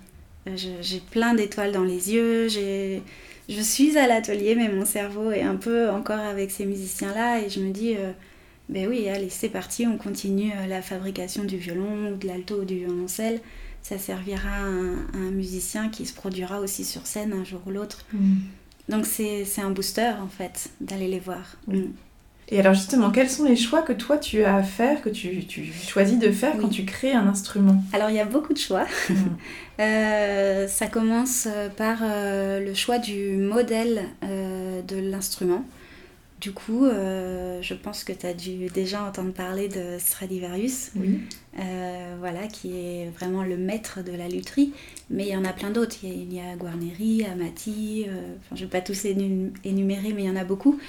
[0.57, 2.49] j'ai plein d'étoiles dans les yeux.
[2.49, 7.51] Je suis à l'atelier, mais mon cerveau est un peu encore avec ces musiciens-là et
[7.51, 8.13] je me dis, euh,
[8.69, 12.77] Ben oui, allez, c'est parti, on continue la fabrication du violon, de l'alto ou du
[12.77, 13.41] violoncelle.
[13.83, 18.05] Ça servira à un, musicien qui se produira aussi sur scène un jour ou l'autre.
[18.13, 18.37] Mm.
[18.89, 21.57] Donc c'est un booster en fait d'aller les voir.
[21.67, 21.85] Mm.
[22.53, 25.47] Et alors justement, quels sont les choix que toi tu as à faire, que tu,
[25.47, 27.83] tu choisis de faire quand tu crées un instrument?
[27.93, 28.87] Alors il y a beaucoup de choix.
[29.09, 29.15] Mm.
[29.81, 35.65] Euh, ça commence par euh, le choix du modèle euh, de l'instrument.
[36.41, 41.21] Du coup, je pense que tu as dû déjà entendre parler de Stradivarius, oui.
[42.19, 44.73] voilà, qui est vraiment le maître de la lutherie.
[45.11, 45.97] Mais il y en a plein d'autres.
[46.03, 48.07] Il y a, Guarneri, Amati,
[48.53, 50.81] je ne vais pas tous énumérer, mais il y en a beaucoup.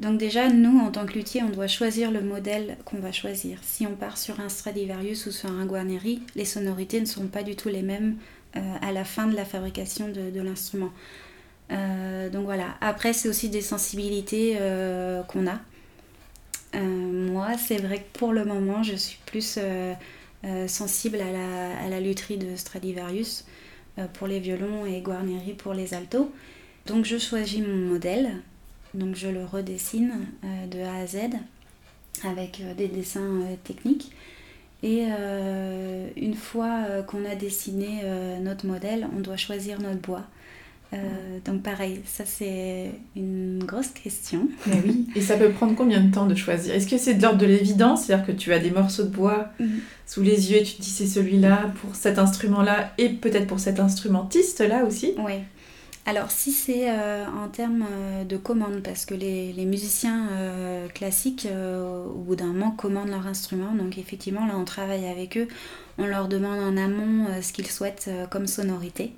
[0.00, 3.58] Donc déjà, nous, en tant que luthier, on doit choisir le modèle qu'on va choisir.
[3.62, 7.42] Si on part sur un Stradivarius ou sur un Guarneri, les sonorités ne sont pas
[7.42, 8.16] du tout les mêmes
[8.56, 10.90] euh, à la fin de la fabrication de, l'instrument.
[11.70, 12.76] Euh, donc voilà.
[12.80, 15.60] Après, c'est aussi des sensibilités euh, qu'on a.
[16.78, 19.58] moi, c'est vrai que pour le moment, je suis plus
[20.66, 23.44] sensible à la, à lutherie de Stradivarius
[24.14, 26.32] pour les violons et Guarneri pour les altos.
[26.86, 28.40] Donc je choisis mon modèle
[28.94, 31.18] donc je le redessine euh, de A à Z
[32.24, 34.12] avec euh, des dessins euh, techniques.
[34.82, 35.04] Et
[36.16, 38.02] une fois qu'on a dessiné
[38.40, 40.22] notre modèle, on doit choisir notre bois.
[41.44, 44.48] Donc pareil, ça c'est une grosse question.
[44.66, 45.06] Mais oui.
[45.14, 46.74] Et ça peut prendre combien de temps de choisir?
[46.74, 48.04] Est-ce que c'est de l'ordre de l'évidence?
[48.04, 49.66] C'est-à-dire que tu as des morceaux de bois mm.
[50.06, 53.60] sous les yeux et tu te dis c'est celui-là pour cet instrument-là et peut-être pour
[53.60, 55.14] cet instrumentiste-là aussi?
[55.18, 55.34] Oui.
[56.06, 61.46] Alors si c'est euh, en termes euh, de commande, parce que les, musiciens euh, classiques,
[61.46, 63.72] au bout d'un moment, commandent leur instrument.
[63.74, 65.46] Donc effectivement, là, on travaille avec eux.
[65.98, 69.12] On leur demande en amont ce qu'ils souhaitent comme sonorité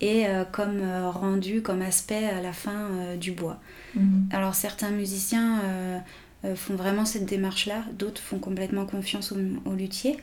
[0.00, 3.58] et comme rendu, comme aspect à la fin du bois.
[3.94, 4.28] Mhm.
[4.30, 5.60] Alors certains musiciens
[6.54, 10.18] font vraiment cette démarche-là, d'autres font complètement confiance au, au luthier.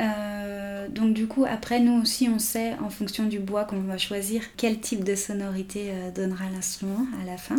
[0.00, 3.98] Euh, donc du coup, après, nous aussi, on sait, en fonction du bois qu'on va
[3.98, 7.56] choisir, quel type de sonorité euh, donnera l'instrument à la fin.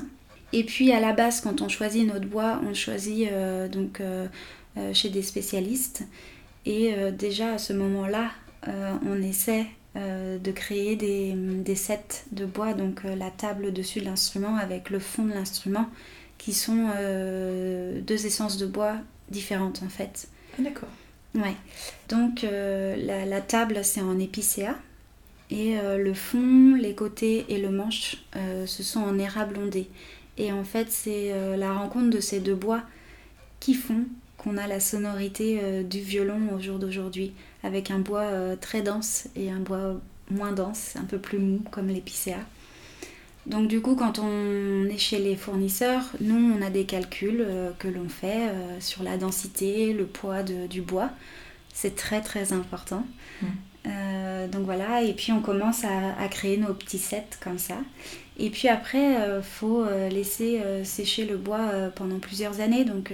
[0.53, 4.01] Et puis à la base, quand on choisit notre bois, on choisit euh, donc
[4.93, 6.03] chez des spécialistes.
[6.65, 8.31] Et déjà à ce moment-là,
[8.67, 14.55] on essaie de créer des, des, sets de bois, donc la table dessus de l'instrument
[14.55, 15.89] avec le fond de l'instrument,
[16.37, 16.87] qui sont
[18.01, 18.95] deux essences de bois
[19.29, 20.27] différentes en fait.
[20.57, 20.89] Ah, d'accord.
[21.35, 21.55] Ouais.
[22.09, 24.75] Donc euh, la, table c'est en épicéa
[25.49, 29.87] et euh, le fond, les côtés et le manche euh, ce sont en érable ondé.
[30.37, 32.81] Et en fait c'est la rencontre de ces deux bois
[33.59, 34.05] qui font
[34.37, 39.51] qu'on a la sonorité du violon au jour d'aujourd'hui avec un bois très dense et
[39.51, 42.39] un bois moins dense, un peu plus mou comme l'épicéa.
[43.45, 47.71] Donc du coup, quand on est chez les fournisseurs, nous, on a des calculs euh,
[47.79, 51.09] que l'on fait euh, sur la densité, le poids du bois.
[51.73, 53.05] C'est très très important.
[53.41, 53.45] Mm.
[53.87, 57.77] Euh, donc voilà, et puis on commence à, créer nos petits sets comme ça.
[58.37, 62.85] Et puis après, il faut laisser sécher le bois pendant plusieurs années.
[62.85, 63.11] Donc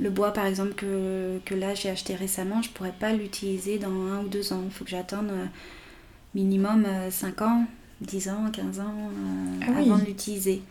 [0.00, 3.78] le bois, par exemple, que, que là j'ai acheté récemment, je ne pourrais pas l'utiliser
[3.78, 4.62] dans un ou deux ans.
[4.64, 5.30] Il faut que j'attende
[6.34, 7.66] minimum 5 ans
[8.00, 10.62] 10 ans, 15 ans euh, ah avant de l'utiliser.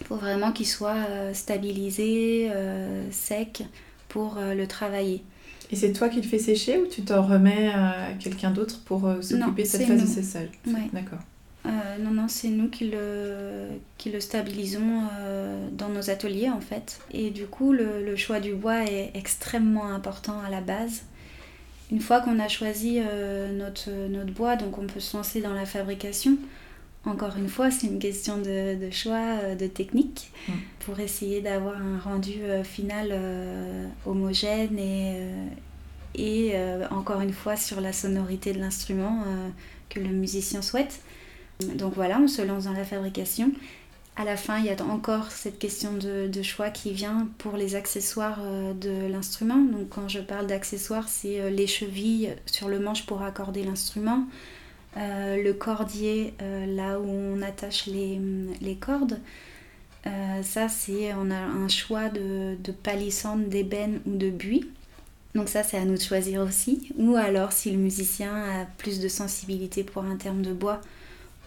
[0.00, 3.62] Il faut vraiment qu'il soit euh, stabilisé, euh, sec
[4.08, 5.22] pour le travailler.
[5.70, 9.00] Et c'est toi qui le fais sécher ou tu t'en remets à quelqu'un d'autre pour
[9.20, 10.48] s'occuper de cette phase de séchage?
[10.92, 11.18] D'accord.
[12.00, 15.02] Non, non, c'est nous qui le, qui le stabilisons
[15.72, 17.00] dans nos ateliers en fait.
[17.12, 21.02] Et du coup, le, le, choix du bois est extrêmement important à la base.
[21.92, 25.54] Une fois qu'on a choisi euh, notre, notre bois, donc on peut se lancer dans
[25.54, 26.36] la fabrication.
[27.04, 30.52] Encore une fois, c'est une question de, choix, euh, de technique, mm.
[30.80, 33.14] pour essayer d'avoir un rendu euh, final
[34.04, 35.20] homogène et,
[36.16, 36.54] et
[36.90, 39.22] encore une fois sur la sonorité de l'instrument
[39.90, 41.00] que le musicien souhaite.
[41.60, 43.52] Donc voilà, on se lance dans la fabrication
[44.16, 47.74] à la fin, il y a encore cette question de, choix qui vient pour les
[47.74, 49.58] accessoires euh, de l'instrument.
[49.58, 54.26] Donc quand je parle d'accessoires, c'est euh, les chevilles sur le manche pour accorder l'instrument,
[54.96, 59.20] euh, le cordier là où on attache les, cordes.
[60.04, 64.70] ça, c'est on a un choix de, de palissandre, d'ébène ou de buis.
[65.34, 66.90] Donc ça, c'est à nous de choisir aussi.
[66.96, 70.80] Ou alors, si le musicien a plus de sensibilité pour un terme de bois,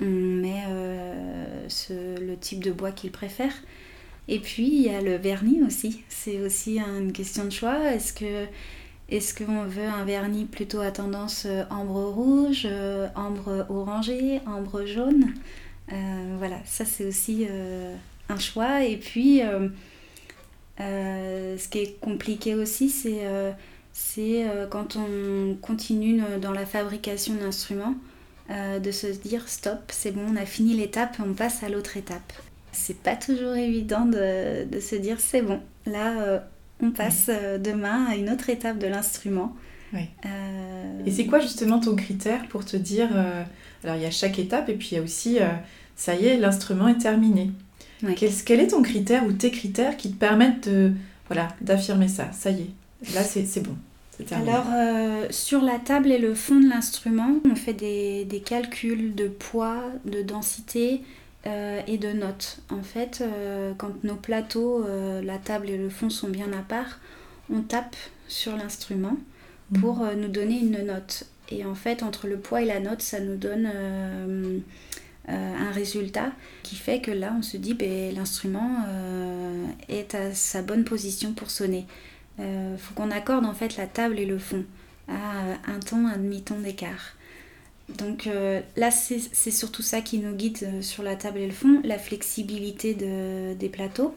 [0.02, 1.68] on met euh,
[2.22, 3.54] le type de bois qu'il préfère.
[4.28, 6.04] Et puis il y a le vernis aussi.
[6.10, 7.92] C'est aussi une question de choix.
[7.92, 8.46] Est-ce que
[9.10, 14.86] est-ce qu'on veut un vernis plutôt à tendance euh, ambre rouge, euh, ambre orangé, ambre
[14.86, 15.34] jaune?
[16.38, 17.48] Voilà, ça c'est aussi
[18.30, 18.86] un choix.
[18.86, 19.42] Et puis
[20.78, 23.24] ce qui est compliqué aussi, c'est
[23.92, 27.96] c'est quand on continue dans la fabrication d'instruments,
[28.50, 32.34] de se dire stop, c'est bon, on a fini l'étape, on passe à l'autre étape.
[32.72, 36.44] C'est pas toujours évident de, de se dire c'est bon, là
[36.82, 37.30] on passe
[37.64, 39.56] demain à une autre étape de l'instrument.
[39.94, 43.44] Euh, et c'est quoi justement ton critère pour te dire, euh,
[43.84, 45.48] alors il y a chaque étape et puis il y a aussi, euh,
[45.96, 47.52] ça y est, l'instrument est terminé.
[48.16, 50.94] Quel, est ton critère ou tes critères qui te permettent de,
[51.28, 52.32] voilà, d'affirmer ça?
[52.32, 53.76] Ça y est, là c'est, bon.
[54.32, 54.66] Alors,
[55.30, 59.84] sur la table et le fond de l'instrument, on fait des, des calculs de poids,
[60.06, 61.02] de densité
[61.46, 62.60] et de notes.
[62.70, 63.24] En fait,
[63.78, 64.86] quand nos plateaux,
[65.24, 67.00] la table et le fond sont bien à part,
[67.52, 67.96] on tape
[68.28, 69.18] sur l'instrument
[69.80, 71.26] pour euh, nous donner une note.
[71.50, 74.60] Et en fait, entre le poids et la note, ça nous donne euh,
[75.30, 76.32] euh, un résultat
[76.64, 78.86] qui fait que là, on se dit, ben, l'instrument
[79.88, 81.88] est à sa bonne position pour sonner.
[82.40, 84.64] Il faut qu'on accorde en fait la table et le fond
[85.08, 87.16] à un ton, un demi-ton d'écart.
[87.90, 88.30] Donc
[88.78, 92.94] là, c'est surtout ça qui nous guide sur la table et le fond, la flexibilité
[92.94, 94.16] de, des plateaux.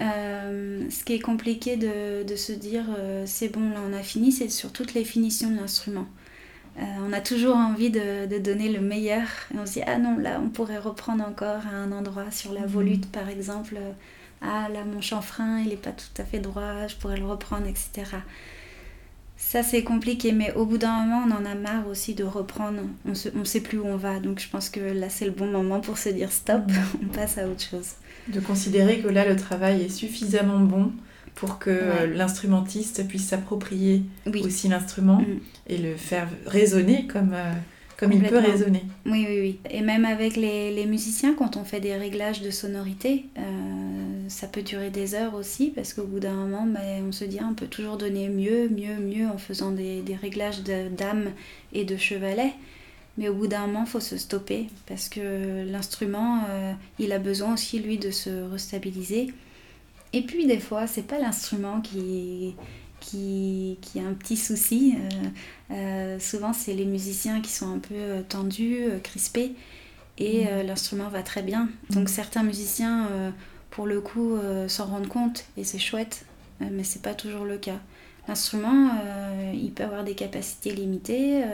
[0.00, 4.30] Euh, ce qui est compliqué de, se dire euh, c'est bon, là on a fini,
[4.30, 6.06] c'est sur toutes les finitions de l'instrument.
[6.78, 10.18] Euh, on a toujours envie de, donner le meilleur et on se dit ah non,
[10.18, 13.78] là on pourrait reprendre encore à un endroit sur la volute par exemple.
[14.46, 17.66] Ah là mon chanfrein il n'est pas tout à fait droit, je pourrais le reprendre,
[17.66, 18.16] etc.
[19.36, 22.80] Ça c'est compliqué, mais au bout d'un moment on en a marre aussi de reprendre.
[23.04, 25.46] On ne sait plus où on va, donc je pense que là c'est le bon
[25.46, 26.62] moment pour se dire stop,
[27.02, 27.92] on passe à autre chose
[28.28, 30.92] de considérer que là le travail est suffisamment bon
[31.34, 34.02] pour que l'instrumentiste puisse s'approprier
[34.42, 35.38] aussi l'instrument mm.
[35.68, 37.52] et le faire résonner comme, euh,
[37.98, 38.84] comme il peut résonner.
[39.04, 39.58] Oui, oui, oui.
[39.70, 43.42] Et même avec les, les musiciens, quand on fait des réglages de sonorité, euh,
[44.28, 47.38] ça peut durer des heures aussi, parce qu'au bout d'un moment, ben, on se dit,
[47.40, 51.32] ah, on peut toujours donner mieux, mieux, mieux en faisant des, des réglages d'âme
[51.72, 52.52] et de chevalet.
[53.18, 57.18] Mais au bout d'un moment, il faut se stopper parce que l'instrument, euh, il a
[57.18, 59.32] besoin aussi, lui, de se restabiliser.
[60.12, 62.54] Et puis, des fois, c'est pas l'instrument qui,
[63.00, 64.96] qui, qui, a un petit souci.
[64.96, 69.52] Euh, euh, souvent, c'est les musiciens qui sont un peu tendus, crispés,
[70.18, 70.66] et mmh.
[70.66, 71.68] l'instrument va très bien.
[71.90, 72.08] Donc, mmh.
[72.08, 73.32] certains musiciens,
[73.76, 76.24] pour le coup, s'en rendent compte, et c'est chouette,
[76.60, 77.78] mais c'est pas toujours le cas.
[78.26, 78.90] L'instrument,
[79.54, 81.44] il peut avoir des capacités limitées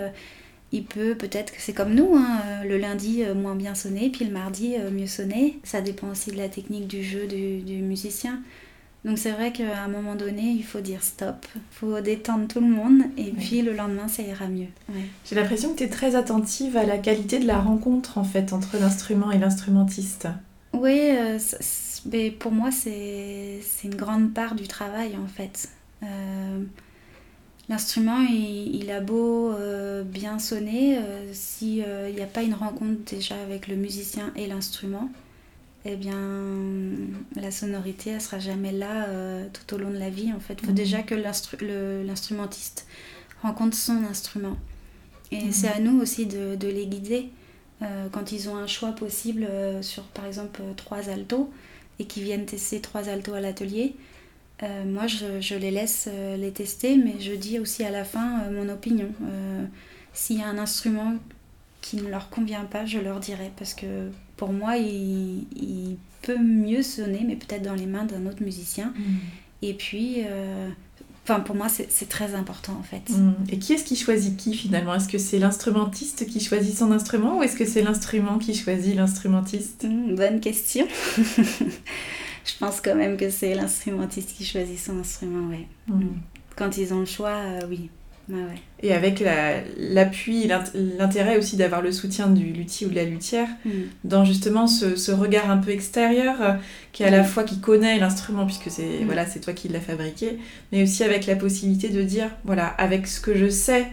[0.72, 4.08] il peut peut-être que c'est comme nous, hein, euh, le lundi euh, moins bien sonner,
[4.08, 5.60] puis le mardi euh, mieux sonner.
[5.64, 8.40] Ça dépend aussi de la technique du jeu du, musicien.
[9.04, 12.60] Donc c'est vrai qu'à un moment donné, il faut dire stop, il faut détendre tout
[12.60, 14.68] le monde, et puis le lendemain, ça ira mieux.
[15.24, 18.52] J'ai l'impression que tu es très attentive à la qualité de la rencontre, en fait,
[18.52, 20.28] entre l'instrument et l'instrumentiste.
[20.72, 21.10] Oui,
[22.06, 25.68] mais pour moi, c'est une grande part du travail, en fait.
[27.68, 33.40] L'instrument, il, a beau euh, bien sonner, euh, s'il n'y a pas une rencontre déjà
[33.40, 35.08] avec le musicien et l'instrument,
[35.84, 36.18] eh bien,
[37.36, 40.32] la sonorité, elle sera jamais là euh, tout au long de la vie.
[40.32, 40.76] En fait, il faut mhm.
[40.76, 42.86] déjà que l'instrumentiste
[43.42, 44.56] rencontre son instrument.
[45.30, 45.52] Et mhm.
[45.52, 47.30] c'est à nous aussi de, de les guider
[48.12, 49.44] quand ils ont un choix possible
[49.80, 51.50] sur, par exemple, trois altos
[52.02, 53.94] et qu'ils viennent tester trois altos à l'atelier
[54.62, 58.42] euh, moi, je, les laisse euh, les tester, mais je dis aussi à la fin
[58.42, 59.08] euh, mon opinion.
[60.12, 61.14] S'il y a un instrument
[61.80, 66.82] qui ne leur convient pas, je leur dirai, parce que pour moi, il, peut mieux
[66.82, 68.94] sonner, mais peut-être dans les mains d'un autre musicien.
[68.96, 69.02] Mm.
[69.62, 70.18] Et puis,
[71.24, 73.10] Enfin, pour moi, c'est très important en fait.
[73.10, 73.34] Mm.
[73.50, 74.94] Et qui est-ce qui choisit qui finalement?
[74.94, 78.96] Est-ce que c'est l'instrumentiste qui choisit son instrument ou est-ce que c'est l'instrument qui choisit
[78.96, 79.84] l'instrumentiste?
[79.84, 80.86] Mm, Bonne question.
[81.16, 85.68] je pense quand même que c'est l'instrumentiste qui choisit son instrument, ouais.
[85.86, 86.08] Mm.
[86.56, 87.88] Quand ils ont le choix, euh, oui.
[88.82, 89.22] Et avec
[89.78, 90.48] l'appui,
[90.98, 93.70] l'intérêt aussi d'avoir le soutien du luthier ou de la luthière, mm.
[94.04, 96.52] dans justement ce, regard un peu extérieur, euh,
[96.92, 97.26] qui est à la mm.
[97.26, 100.38] fois qui connaît l'instrument, puisque c'est voilà, c'est toi qui l'as fabriqué,
[100.70, 103.86] mais aussi avec la possibilité de dire, voilà, avec ce que je sais,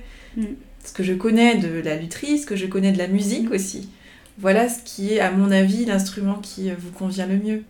[0.83, 3.89] ce que je connais de la lutherie, ce que je connais de la musique aussi,
[4.37, 7.63] voilà ce qui est, à mon avis, l'instrument qui vous convient le mieux.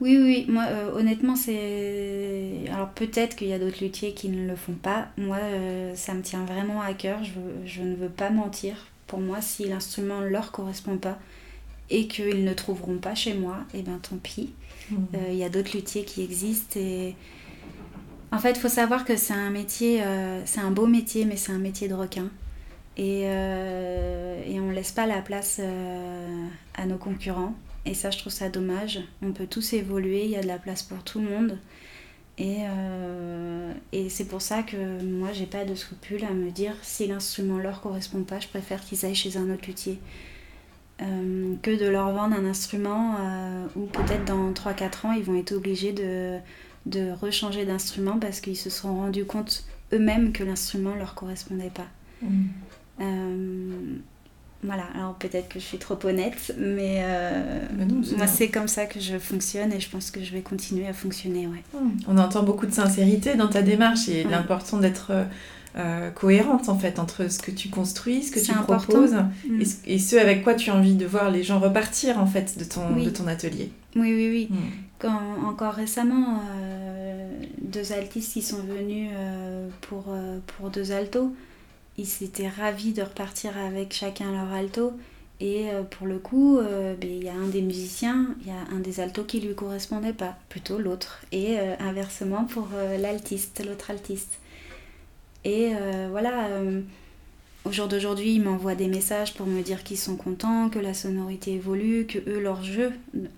[0.00, 2.64] Oui, oui, moi euh, honnêtement, c'est.
[2.72, 5.08] Alors peut-être qu'il y a d'autres luthiers qui ne le font pas.
[5.16, 7.18] Moi, euh, ça me tient vraiment à cœur.
[7.64, 8.86] Je, ne veux pas mentir.
[9.08, 11.18] Pour moi, si l'instrument ne leur correspond pas
[11.90, 14.52] et qu'ils ne trouveront pas chez moi, eh bien tant pis.
[14.90, 14.96] Mmh.
[15.14, 17.16] Euh, il y a d'autres luthiers qui existent et.
[18.30, 20.02] En fait, il faut savoir que c'est un métier,
[20.44, 22.28] c'est un beau métier, mais c'est un métier de requin.
[22.98, 25.62] Et, et on ne laisse pas la place
[26.74, 27.54] à nos concurrents.
[27.84, 29.00] Et ça, je trouve ça dommage.
[29.22, 31.58] On peut tous évoluer, il y a de la place pour tout le monde.
[32.38, 36.74] Et, euh, et c'est pour ça que moi, j'ai pas de scrupule à me dire
[36.82, 39.98] si l'instrument leur correspond pas, je préfère qu'ils aillent chez un autre luthier.
[41.00, 45.36] Euh, que de leur vendre un instrument euh, où peut-être dans 3-4 ans, ils vont
[45.36, 46.38] être obligés de,
[46.86, 51.86] de rechanger d'instrument parce qu'ils se seront rendus compte eux-mêmes que l'instrument leur correspondait pas.
[52.22, 53.98] Mm.
[54.64, 57.60] Voilà, alors peut-être que je suis trop honnête, mais, euh,
[58.16, 60.92] moi c'est comme ça que je fonctionne et je pense que je vais continuer à
[60.92, 61.46] fonctionner.
[61.46, 61.62] Ouais.
[61.72, 61.90] Hmm.
[62.08, 65.12] On entend beaucoup de sincérité dans ta démarche et l'important d'être
[65.76, 69.14] euh, cohérente en fait entre ce que tu construis, ce que tu proposes
[69.46, 69.62] hmm.
[69.86, 72.64] et, ce avec quoi tu as envie de voir les gens repartir en fait de
[72.64, 73.70] ton, de ton atelier.
[73.94, 74.48] Oui, oui, oui.
[74.50, 74.70] Hmm.
[74.98, 77.30] Quand, encore récemment, euh,
[77.62, 79.10] deux altistes qui sont venus
[79.82, 80.12] pour,
[80.48, 81.32] pour deux altos
[81.98, 84.92] ils étaient ravis de repartir avec chacun leur alto.
[85.40, 88.50] Et euh, pour le coup, euh, ben, il y a un des musiciens, il y
[88.50, 91.20] a un des altos qui lui correspondait pas, plutôt l'autre.
[91.30, 92.68] Et euh, inversement pour
[92.98, 94.38] l'altiste, l'autre altiste.
[95.44, 95.70] Et
[96.10, 96.48] voilà,
[97.64, 100.92] au jour d'aujourd'hui, ils m'envoient des messages pour me dire qu'ils sont contents, que la
[100.92, 102.92] sonorité évolue, que eux, leurs jeux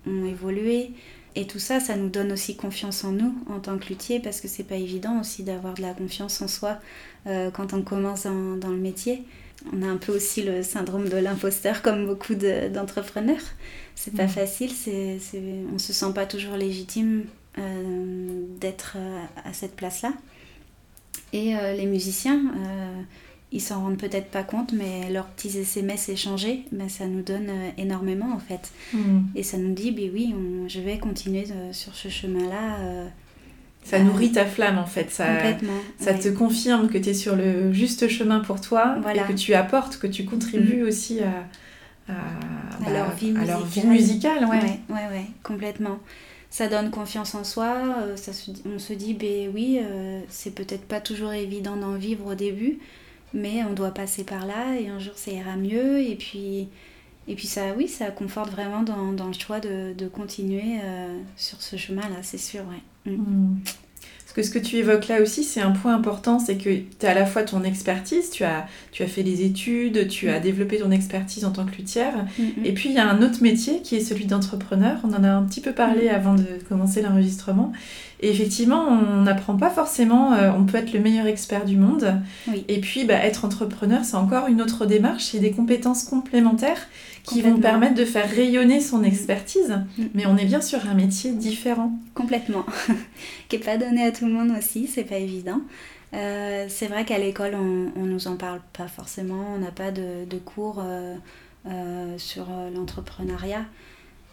[0.07, 0.91] ont évolué.
[1.35, 4.41] Et tout ça, ça nous donne aussi confiance en nous en tant que luthier parce
[4.41, 6.77] que c'est pas évident aussi d'avoir de la confiance en soi
[7.25, 9.23] euh, quand on commence dans, le métier.
[9.71, 13.43] On a un peu aussi le syndrome de l'imposteur comme beaucoup d'entrepreneurs.
[13.95, 14.29] c'est pas mm.
[14.29, 15.19] facile, c'est,
[15.73, 17.23] on se sent pas toujours légitime
[17.57, 20.13] euh, d'être euh, à cette place-là.
[21.33, 22.41] Et les musiciens,
[23.51, 27.49] ils s'en rendent peut-être pas compte, mais leurs petits SMS échangés, ben, ça nous donne
[27.49, 28.71] euh, énormément en fait.
[28.93, 29.23] Hmm.
[29.35, 30.33] Et ça nous dit, ben oui,
[30.67, 32.79] je vais continuer euh, sur ce chemin-là.
[32.79, 33.07] Euh,
[33.83, 35.25] ça nourrit ta flamme en fait, ça,
[35.99, 39.55] ça te confirme que tu es sur le juste chemin pour toi et que tu
[39.55, 40.87] apportes, que tu contribues hmm.
[40.87, 43.47] aussi à, à, leur bah, vie musicale.
[43.47, 44.79] Leur vie musicale ouais.
[44.89, 45.97] Ouais, ouais, complètement.
[46.51, 47.73] Ça donne confiance en soi,
[48.17, 48.31] ça
[48.65, 49.79] on se dit, ben oui,
[50.29, 52.77] c'est peut-être pas toujours évident d'en vivre au début,
[53.33, 56.69] mais on doit passer par là et un jour ça ira mieux et puis
[57.27, 61.61] et puis ça oui ça conforte vraiment dans, le choix de, de continuer euh, sur
[61.61, 63.11] ce chemin là c'est sûr ouais.
[63.11, 63.21] Mm.
[63.21, 63.61] Mm.
[64.33, 67.05] Parce que ce que tu évoques là aussi, c'est un point important, c'est que tu
[67.05, 70.39] as à la fois ton expertise, tu as, tu as fait des études, tu as
[70.39, 70.41] mm.
[70.41, 72.13] développé ton expertise en tant que luthière,
[72.63, 74.99] et puis il y a un autre métier qui est celui d'entrepreneur.
[75.03, 77.73] On en a un petit peu parlé avant de commencer l'enregistrement.
[78.21, 82.21] Et effectivement, on n'apprend pas forcément, euh, on peut être le meilleur expert du monde.
[82.69, 86.87] Et puis, bah, être entrepreneur, c'est encore une autre démarche, c'est des compétences complémentaires
[87.23, 89.79] qui vont permettre de faire rayonner son expertise.
[89.97, 90.03] Mm.
[90.13, 91.91] Mais on est bien sur un métier différent.
[92.13, 92.65] Complètement.
[93.49, 95.61] qui n'est pas donné à tout le monde aussi, c'est pas évident.
[96.13, 99.91] Euh, c'est vrai qu'à l'école, on, on nous en parle pas forcément, on n'a pas
[99.91, 103.65] de, de cours euh, sur l'entrepreneuriat.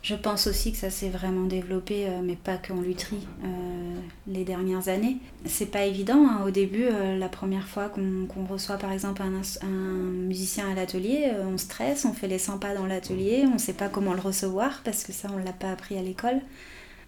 [0.03, 3.95] Je pense aussi que ça s'est vraiment développé, euh, mais pas qu'en lutherie, euh,
[4.29, 5.17] les dernières années.
[5.45, 6.25] C'est pas évident.
[6.29, 6.45] Hein.
[6.47, 11.59] Au début, euh, la première fois qu'on reçoit par exemple un, musicien à l'atelier, on
[11.59, 15.03] stresse, on fait les 100 pas dans l'atelier, on sait pas comment le recevoir parce
[15.03, 16.41] que ça, on l'a pas appris à l'école.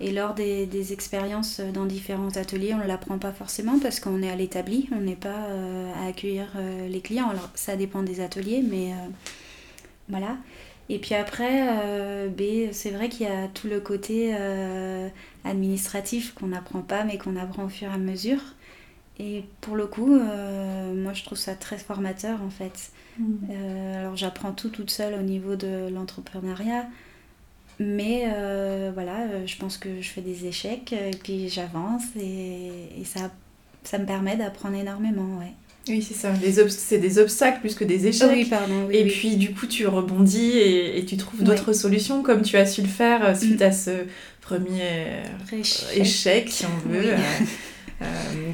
[0.00, 4.22] Et lors des, des, expériences dans différents ateliers, on ne l'apprend pas forcément parce qu'on
[4.22, 5.46] est à l'établi, on n'est pas
[6.00, 6.48] à accueillir
[6.88, 7.28] les clients.
[7.28, 8.94] Alors ça dépend des ateliers, mais
[10.08, 10.38] voilà.
[10.92, 12.28] Et puis après, euh,
[12.72, 15.08] c'est vrai qu'il y a tout le côté euh,
[15.44, 18.40] administratif qu'on n'apprend pas, mais qu'on apprend au fur et à mesure.
[19.20, 22.90] Et pour le coup, euh, moi je trouve ça très formateur en fait.
[23.18, 23.50] Mm.
[23.98, 26.86] alors j'apprends tout toute seule au niveau de l'entrepreneuriat.
[27.78, 28.26] Mais
[28.92, 33.30] voilà, je pense que je fais des échecs, et puis j'avance et, et, ça,
[33.84, 35.38] ça me permet d'apprendre énormément.
[35.38, 35.52] Ouais.
[35.88, 36.32] Oui, c'est ça.
[36.68, 38.30] C'est des obstacles plus que des échecs.
[38.30, 38.88] Oui, pardon.
[38.90, 42.82] et puis, du coup, tu rebondis et, tu trouves d'autres solutions, comme tu as su
[42.82, 43.64] le faire euh, suite mm.
[43.64, 43.90] à ce
[44.40, 45.22] premier
[45.94, 47.16] échec, si on veut, euh,
[48.02, 48.06] euh,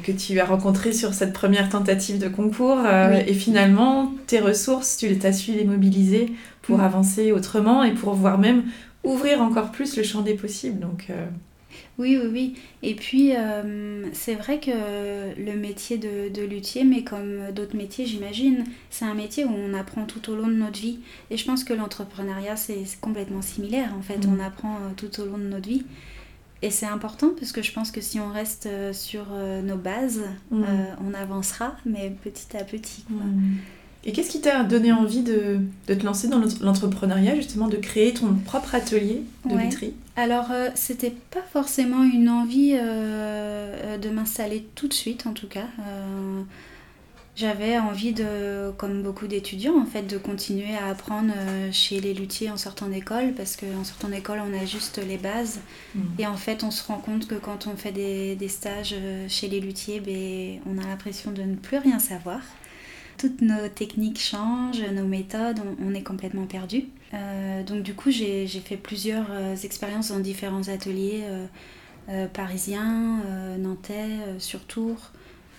[0.03, 2.79] que tu as rencontré sur cette première tentative de concours.
[3.27, 6.27] Et finalement, tes ressources, tu as su les mobiliser
[6.61, 6.81] pour mm.
[6.81, 8.63] avancer autrement et pour voir même
[9.03, 10.79] ouvrir encore plus le champ des possibles.
[10.79, 11.09] Donc,
[11.97, 12.55] oui, oui, oui.
[12.83, 18.63] Et puis, euh, c'est vrai que le métier de, luthier, mais comme d'autres métiers, j'imagine,
[18.89, 20.99] c'est un métier où on apprend tout au long de notre vie.
[21.31, 23.93] Et je pense que l'entrepreneuriat, c'est complètement similaire.
[23.97, 24.33] En fait, mm.
[24.33, 25.85] on apprend euh, tout au long de notre vie.
[26.61, 29.25] Et c'est important parce que je pense que si on reste euh, sur
[29.63, 30.21] nos bases,
[30.51, 30.63] mm.
[31.03, 33.03] on avancera, mais petit à petit.
[33.03, 33.25] Quoi.
[33.25, 33.57] Mm.
[34.07, 38.13] Et qu'est-ce qui t'a donné envie de, de te lancer dans l'entrepreneuriat, justement, de créer
[38.13, 39.69] ton propre atelier de ouais.
[40.15, 45.47] Alors, euh, c'était pas forcément une envie euh, de m'installer tout de suite, en tout
[45.47, 45.67] cas.
[45.79, 46.41] Euh,
[47.37, 52.15] j'avais envie de, comme beaucoup d'étudiants en fait, de continuer à apprendre euh, chez les
[52.15, 55.59] luthiers en sortant d'école parce qu'en sortant d'école on a juste les bases
[55.93, 56.01] mm.
[56.17, 59.27] et en fait on se rend compte que quand on fait des, des stages euh,
[59.29, 62.39] chez les luthiers, ben, on a l'impression de ne plus rien savoir.
[63.17, 66.85] Toutes nos techniques changent, nos méthodes, on, est complètement perdu.
[67.13, 69.27] Euh, donc du coup j'ai fait plusieurs
[69.63, 71.23] expériences dans différents ateliers
[72.33, 73.21] parisiens,
[73.57, 75.11] nantais, sur Tours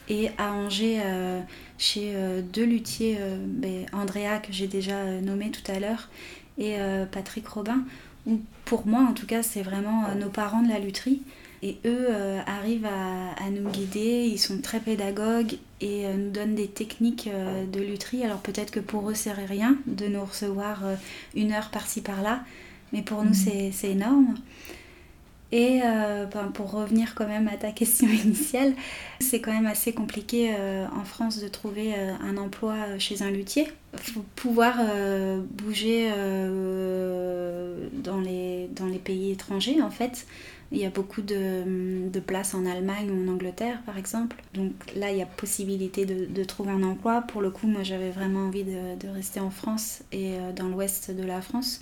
[0.08, 1.40] et à Angers euh,
[1.76, 6.08] chez euh, deux luthiers, euh, ben, Andrea que j'ai déjà nommé tout à l'heure
[6.56, 6.76] et
[7.12, 7.84] Patrick Robin,
[8.26, 11.22] où pour moi en tout cas c'est vraiment nos parents de la lutherie.
[11.62, 12.08] Et eux
[12.46, 17.28] arrivent à, nous guider, ils sont très pédagogues et nous donnent des techniques
[17.72, 18.22] de lutherie.
[18.22, 20.82] Alors peut-être que pour eux c'est rien de nous recevoir
[21.34, 22.44] une heure par-ci par-là,
[22.92, 23.72] mais pour nous mmh.
[23.72, 24.36] c'est énorme.
[25.50, 28.74] Et euh, ben, pour revenir quand même à ta question initiale,
[29.20, 33.30] c'est quand même assez compliqué euh, en France de trouver euh, un emploi chez un
[33.30, 33.68] luthier.
[33.94, 34.76] Il faut pouvoir
[35.50, 36.10] bouger
[37.94, 40.26] dans, les, dans les pays étrangers en fait.
[40.70, 44.36] Il y a beaucoup de, de, places en Allemagne ou en Angleterre par exemple.
[44.52, 47.22] Donc là, il y a possibilité de, de trouver un emploi.
[47.22, 51.10] Pour le coup, moi j'avais vraiment envie de, de rester en France et dans l'ouest
[51.10, 51.80] de la France.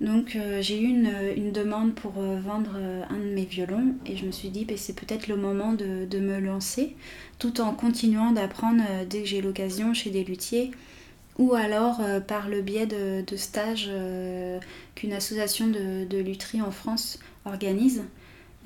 [0.00, 4.16] Donc euh, j'ai eu une, demande pour euh, vendre euh, un de mes violons et
[4.16, 6.94] je me suis dit ben, c'est peut-être le moment de, me lancer
[7.38, 10.70] tout en continuant d'apprendre dès que j'ai l'occasion chez des luthiers
[11.38, 13.88] ou alors par le biais de, de stages
[14.96, 18.02] qu'une association de, de en France organise.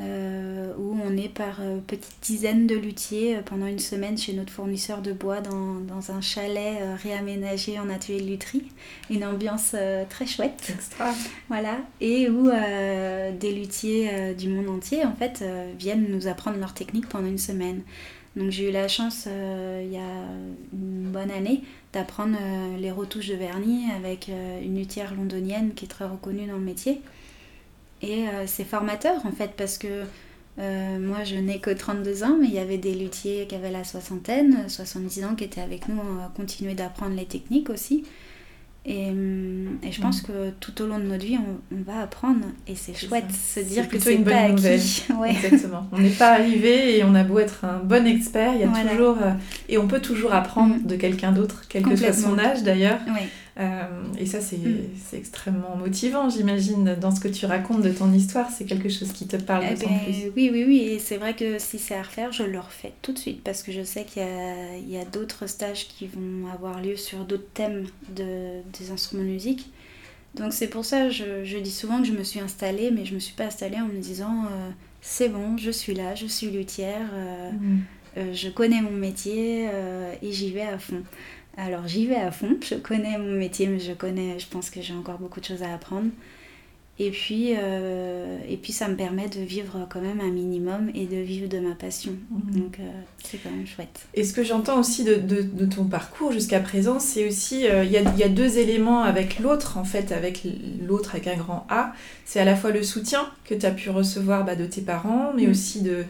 [0.00, 4.32] Euh, où on est par euh, petites dizaines de luthiers euh, pendant une semaine chez
[4.32, 8.64] notre fournisseur de bois dans, dans un chalet réaménagé en atelier de lutherie.
[9.10, 9.76] Une ambiance
[10.08, 10.72] très chouette.
[10.74, 11.12] Extra.
[11.48, 11.78] Voilà.
[12.00, 15.44] Et où des luthiers du monde entier en fait
[15.78, 17.82] viennent nous apprendre leur technique pendant une semaine.
[18.34, 20.24] Donc j'ai eu la chance il y a
[20.72, 21.62] une bonne année
[21.92, 22.38] d'apprendre
[22.78, 27.02] les retouches de vernis avec une luthière londonienne qui est très reconnue dans le métier.
[28.02, 30.02] Et euh, c'est formateur en fait parce que
[30.58, 33.70] euh, moi je n'ai que 32 ans, mais il y avait des luthiers qui avaient
[33.70, 38.04] la soixantaine, 70 ans qui étaient avec nous, à continuer d'apprendre les techniques aussi.
[38.84, 39.12] Et,
[39.82, 40.26] et, je pense mm.
[40.26, 42.44] que tout au long de notre vie, on, on va apprendre.
[42.66, 45.04] Et c'est chouette de se dire que c'est pas acquis.
[45.20, 45.30] Ouais.
[45.30, 45.86] Exactement.
[45.92, 48.90] On n'est pas arrivé et on a beau être un bon expert, il y a
[48.90, 49.18] toujours.
[49.22, 49.34] Euh,
[49.68, 50.86] et on peut toujours apprendre mm.
[50.86, 52.98] de quelqu'un d'autre, quel que soit son âge d'ailleurs.
[53.06, 53.28] Oui.
[53.58, 53.84] Euh,
[54.18, 54.58] et ça, c'est
[55.12, 58.50] extrêmement motivant, j'imagine, dans ce que tu racontes de ton histoire.
[58.50, 60.32] C'est quelque chose qui te parle eh d'autant plus.
[60.36, 60.78] Oui, oui, oui.
[60.92, 63.62] Et c'est vrai que si c'est à refaire, je le refais tout de suite parce
[63.62, 67.50] que je sais qu'il y a, a d'autres stages qui vont avoir lieu sur d'autres
[67.52, 69.70] thèmes de, des instruments de musique.
[70.34, 73.10] Donc c'est pour ça, je, je, dis souvent que je me suis installée, mais je
[73.10, 74.70] ne me suis pas installée en me disant euh,
[75.02, 78.32] c'est bon, je suis là, je suis luthière, euh, mm.
[78.32, 79.68] je connais mon métier
[80.22, 81.02] et j'y vais à fond.
[81.56, 84.80] Alors j'y vais à fond, je connais mon métier, mais je connais, je pense que
[84.80, 86.08] j'ai encore beaucoup de choses à apprendre.
[86.98, 91.06] Et puis, euh, et puis ça me permet de vivre quand même un minimum et
[91.06, 92.12] de vivre de ma passion.
[92.30, 92.60] Mhm.
[92.60, 92.82] Donc euh,
[93.24, 94.06] c'est quand même chouette.
[94.14, 97.82] Et ce que j'entends aussi de, de, de, ton parcours jusqu'à présent, c'est aussi, euh,
[97.84, 100.46] il y, a, y, a, deux éléments avec l'autre, en fait, avec
[100.86, 101.94] l'autre avec un grand A.
[102.26, 105.32] C'est à la fois le soutien que tu as pu recevoir bah, de tes parents,
[105.34, 105.50] mais mm.
[105.50, 106.04] aussi de,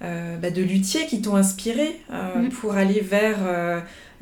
[0.00, 2.50] bah, de luthiers qui t'ont inspiré mm.
[2.50, 3.38] pour aller vers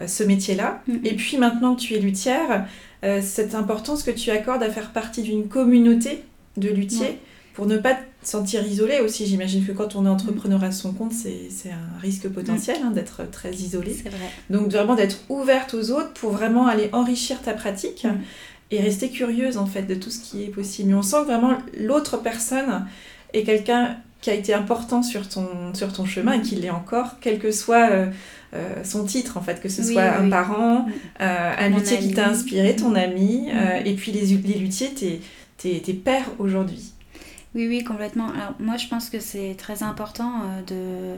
[0.07, 0.83] ce métier-là.
[0.89, 1.01] Mm-hmm.
[1.05, 2.67] Et puis maintenant que tu es luthière,
[3.05, 6.25] euh, cette importance que tu accordes à faire partie d'une communauté
[6.57, 7.19] de luthiers
[7.55, 9.27] pour ne pas te sentir isolé aussi.
[9.27, 13.31] J'imagine que quand on est entrepreneur à son compte, c'est un risque potentiel hein, d'être
[13.31, 13.93] très isolé.
[13.93, 14.11] Vrai.
[14.51, 18.05] Donc vraiment d'être ouverte aux autres pour vraiment aller enrichir ta pratique.
[18.05, 18.21] Mm.
[18.73, 20.89] Et rester curieuse en fait de tout ce qui est possible.
[20.89, 22.85] Mais on sent que vraiment l'autre personne
[23.33, 27.17] est quelqu'un qui a été important sur ton, sur ton chemin et qui l'est encore,
[27.21, 28.11] quel que soit euh,
[28.55, 30.93] euh, son titre, en fait, que ce soit un parent, mm.
[31.21, 32.97] euh, un luthier qui t'a inspiré, ton mm.
[32.97, 33.87] ami, mm.
[33.87, 35.21] et puis les, les luthiers, tes,
[35.59, 36.93] tes, tes pères aujourd'hui.
[37.55, 38.29] Oui, oui, complètement.
[38.29, 41.17] Alors, moi, je pense que c'est très important de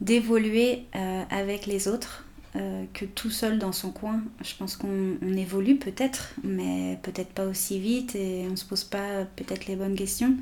[0.00, 0.84] d'évoluer
[1.30, 2.24] avec les autres.
[2.94, 4.22] que tout seul dans son coin.
[4.42, 9.24] Je pense qu'on évolue peut-être, mais peut-être pas aussi vite et on se pose pas
[9.36, 10.34] peut-être les bonnes questions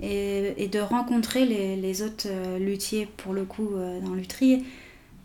[0.00, 4.64] et, de rencontrer les, les autres euh, luthiers, pour le coup, euh, dans l'utrie,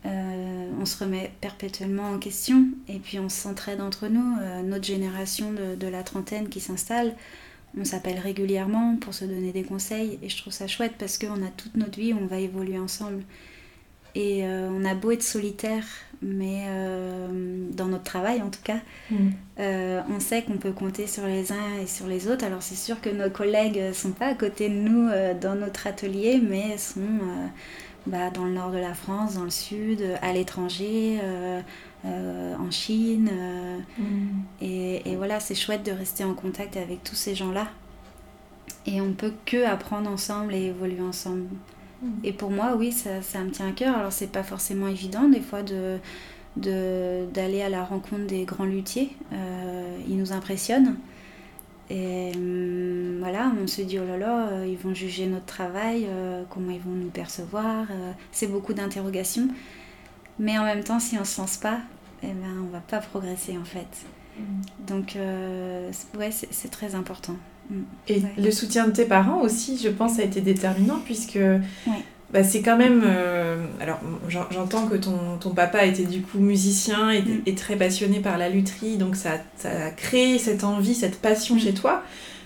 [0.06, 4.36] euh, on se remet perpétuellement en question et puis on s'entraide entre nous.
[4.64, 7.16] notre génération de, de, la trentaine qui s'installe,
[7.78, 11.46] on s'appelle régulièrement pour se donner des conseils et je trouve ça chouette parce qu'on
[11.46, 13.24] a toute notre vie, on va évoluer ensemble.
[14.16, 15.86] Et on a beau être solitaire
[16.22, 17.28] mais euh,
[17.72, 19.16] dans notre travail en tout cas, mm.
[19.60, 22.46] euh, on sait qu'on peut compter sur les uns et sur les autres.
[22.46, 25.56] Alors c'est sûr que nos collègues ne sont pas à côté de nous euh, dans
[25.56, 27.02] notre atelier, mais sont
[28.06, 31.20] bah, dans le nord de la France, dans le sud, à l'étranger,
[32.04, 33.30] en Chine.
[33.98, 34.04] Mm.
[34.62, 37.68] Et, et, voilà, c'est chouette de rester en contact avec tous ces gens-là.
[38.88, 41.46] Et on peut que apprendre ensemble et évoluer ensemble.
[42.24, 43.96] Et pour moi, oui, ça, ça me tient à cœur.
[43.96, 46.00] Alors, c'est pas forcément évident des fois de
[46.58, 49.16] d'aller à la rencontre des grands luthiers.
[49.32, 50.98] Euh, ils nous impressionnent.
[51.90, 56.08] Et hum, voilà, on se dit, oh là là, euh, ils vont juger notre travail,
[56.10, 57.88] euh, comment ils vont nous percevoir.
[58.32, 59.48] c'est beaucoup d'interrogations.
[60.40, 61.80] Mais en même temps, si on ne se lance pas,
[62.24, 64.06] eh ben, on ne va pas progresser en fait.
[64.38, 64.86] Mm.
[64.88, 65.18] Donc,
[66.18, 67.36] ouais, c'est très important.
[67.72, 67.82] Mm.
[68.10, 71.40] Et le soutien de tes parents aussi, je pense, a été déterminant puisque
[72.32, 73.04] bah, c'est quand même.
[73.06, 74.00] Euh, alors,
[74.30, 77.56] j'entends que ton, ton, papa était du coup musicien et, mm.
[77.56, 81.60] très passionné par la lutherie, donc ça, ça, a créé cette envie, cette passion mm.
[81.60, 82.04] chez toi.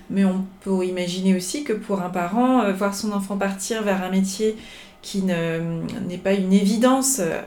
[0.10, 4.04] Mais on peut imaginer aussi que pour un parent, euh, voir son enfant partir vers
[4.04, 4.56] un métier
[5.02, 7.40] qui n'est pas une évidence euh,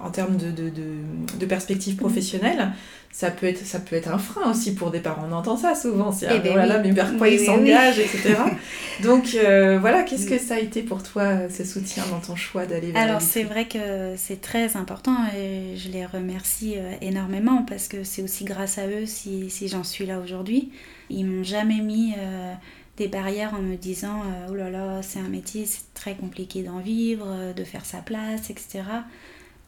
[0.00, 2.72] en termes de, de, de, de perspective professionnelle,
[3.12, 5.26] ça peut être ça peut être un frein aussi pour des parents.
[5.30, 6.10] On entend ça souvent.
[6.10, 8.36] C'est eh ben voilà, mais vers quoi ils s'engagent, etc.
[9.02, 12.64] Donc euh, voilà, qu'est-ce que ça a été pour toi ce soutien dans ton choix
[12.64, 17.66] d'aller vers Alors c'est vrai que c'est très important et je les remercie euh, énormément
[17.68, 20.72] parce que c'est aussi grâce à eux si, si j'en suis là aujourd'hui.
[21.10, 22.54] Ils m'ont jamais mis euh,
[22.96, 26.78] des barrières en me disant oh là là c'est un métier c'est très compliqué d'en
[26.78, 28.84] vivre, de faire sa place, etc.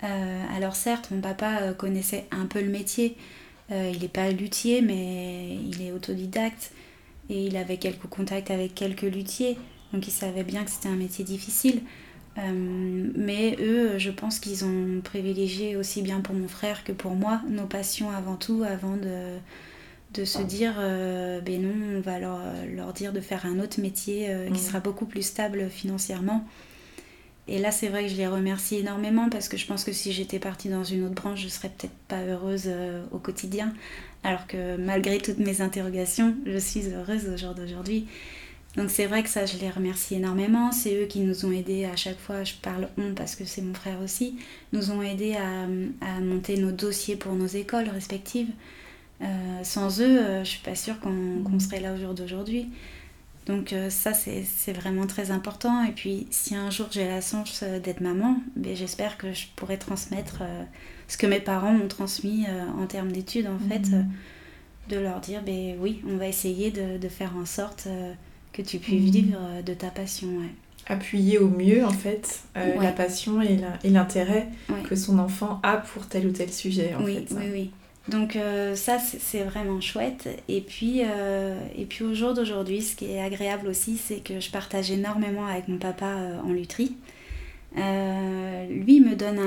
[0.03, 3.17] Euh, alors certes, mon papa euh, connaissait un peu le métier.
[3.71, 6.73] Euh, il n'est pas luthier, mais il est autodidacte.
[7.31, 9.57] Et il avait quelques contacts avec quelques luthiers.
[9.93, 11.83] Donc il savait bien que c'était un métier difficile.
[12.37, 17.41] mais eux, je pense qu'ils ont privilégié aussi bien pour mon frère que pour moi
[17.49, 19.39] nos passions avant tout, avant de,
[20.13, 22.41] de se dire, ben non, on va leur,
[22.75, 26.45] leur, dire de faire un autre métier qui sera beaucoup plus stable financièrement.
[27.47, 30.13] Et là, c'est vrai que je les remercie énormément parce que je pense que si
[30.13, 33.75] j'étais partie dans une autre branche, je serais peut-être pas heureuse euh, au quotidien.
[34.23, 38.07] Alors que malgré toutes mes interrogations, je suis heureuse au jour d'aujourd'hui.
[38.77, 40.73] Donc c'est vrai que ça, je les remercie énormément.
[40.73, 43.63] C'est eux qui nous ont aidés à chaque fois, je parle on parce que c'est
[43.63, 44.37] mon frère aussi,
[44.73, 45.65] nous ont aidés à,
[46.01, 48.51] à, monter nos dossiers pour nos écoles respectives.
[49.21, 49.27] Euh,
[49.63, 52.69] sans eux, euh, je suis pas sûre qu'on serait là au jour d'aujourd'hui.
[53.47, 55.85] Donc euh, ça, c'est vraiment très important.
[55.85, 59.47] Et puis, si un jour j'ai la chance euh, d'être maman, ben, j'espère que je
[59.55, 60.63] pourrai transmettre euh,
[61.09, 62.47] ce que mes parents m'ont transmis
[62.79, 64.07] en termes d'études, en fait, mhm.
[64.89, 67.89] de leur dire, ben, oui, on va essayer de, faire en sorte
[68.55, 69.11] que tu puisses mhm.
[69.11, 70.29] vivre de ta passion.
[70.87, 74.49] Appuyer au mieux, en fait, la passion et l'intérêt
[74.89, 77.35] que son enfant a pour tel ou tel sujet, en oui, fait.
[77.35, 77.71] Oui, oui.
[78.09, 80.29] Donc euh, ça, c'est vraiment chouette.
[80.49, 84.41] Et puis, euh, et puis au jour d'aujourd'hui, ce qui est agréable aussi, c'est que
[84.41, 86.97] je partage énormément avec mon papa euh, en lutherie.
[87.75, 89.39] lui me donne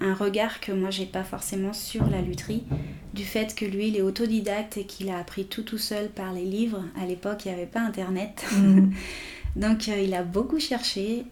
[0.00, 2.64] un, regard que moi, j'ai pas forcément sur la lutherie,
[3.12, 6.32] du fait que lui, il est autodidacte et qu'il a appris tout tout seul par
[6.32, 6.82] les livres.
[7.00, 8.46] À l'époque, il n'y avait pas Internet.
[8.52, 8.92] Mm.
[9.56, 11.24] Donc il a beaucoup cherché.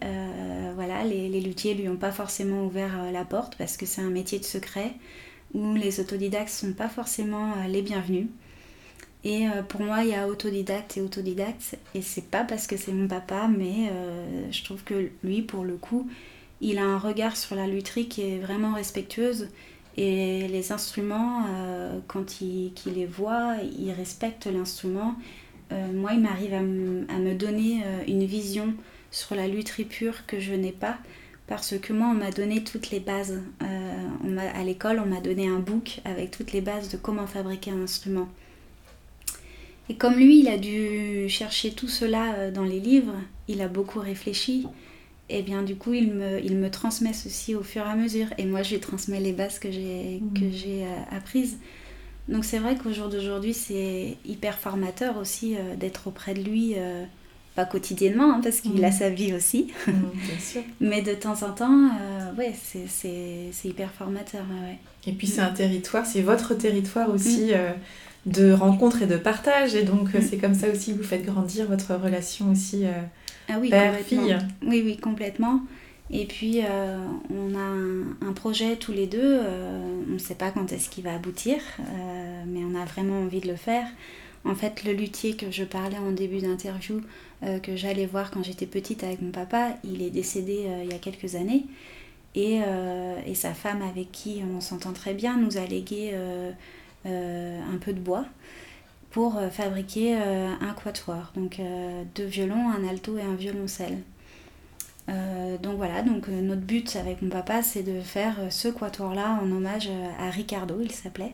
[0.75, 4.09] voilà, les, les luthiers lui ont pas forcément ouvert la porte parce que c'est un
[4.09, 4.93] métier de secret
[5.55, 8.27] où les autodidactes ne sont pas forcément euh, les bienvenus.
[9.23, 11.77] Et euh, pour moi, il y a autodidacte et autodidacte.
[11.95, 15.63] Et c'est pas parce que c'est mon papa, mais euh, je trouve que lui, pour
[15.63, 16.07] le coup,
[16.61, 19.47] il a un regard sur la lutherie qui est vraiment respectueuse.
[19.97, 21.45] Et les instruments,
[22.09, 25.15] quand il, les voit, il respecte l'instrument.
[25.71, 28.73] moi, il m'arrive à, me donner une vision
[29.09, 30.97] sur la lutherie pure que je n'ai pas
[31.47, 33.41] parce que moi on m'a donné toutes les bases.
[33.61, 37.71] Euh, à l'école on m'a donné un book avec toutes les bases de comment fabriquer
[37.71, 38.27] un instrument.
[39.89, 43.15] Et comme lui il a dû chercher tout cela euh, dans les livres,
[43.47, 44.65] il a beaucoup réfléchi,
[45.29, 48.27] et bien du coup il me, il me transmet ceci au fur et à mesure.
[48.37, 50.51] Et moi je lui transmets les bases que j'ai mmh.
[50.65, 51.57] euh, apprises.
[52.27, 56.73] Donc c'est vrai qu'au jour d'aujourd'hui c'est hyper formateur aussi d'être auprès de lui
[57.55, 58.93] pas quotidiennement, hein, parce qu'il a mm.
[58.93, 59.71] sa vie aussi.
[59.87, 59.91] Mm,
[60.81, 62.53] Mais de temps en temps, euh, ouais,
[62.87, 64.43] c'est hyper formateur.
[65.07, 67.53] Et puis c'est un territoire, c'est votre territoire aussi mm.
[67.53, 67.71] euh,
[68.25, 69.73] de rencontre et de partage.
[69.73, 72.83] Et donc euh, c'est comme ça aussi que vous faites grandir votre relation aussi
[73.47, 74.37] ah oui, père-fille.
[74.61, 75.61] Oui, oui, complètement.
[76.11, 76.59] Et puis
[77.33, 79.39] on a un, projet tous les deux,
[80.07, 81.57] on ne sait pas quand est-ce qu'il va aboutir,
[82.45, 83.87] mais on a vraiment envie de le faire.
[84.45, 87.01] En fait, le luthier que je parlais en début d'interview,
[87.43, 90.91] euh, que j'allais voir quand j'étais petite avec mon papa, il est décédé euh, il
[90.91, 91.65] y a quelques années.
[92.35, 96.13] Et, euh, et, sa femme, avec qui on s'entend très bien, nous a légué
[97.05, 98.25] un peu de bois
[99.09, 101.31] pour fabriquer un quatuor.
[101.35, 101.61] Donc
[102.15, 103.99] deux violons, un alto et un violoncelle.
[105.07, 109.89] donc voilà, donc notre but avec mon papa, c'est de faire ce quatuor-là en hommage
[110.19, 111.33] à Ricardo, il s'appelait.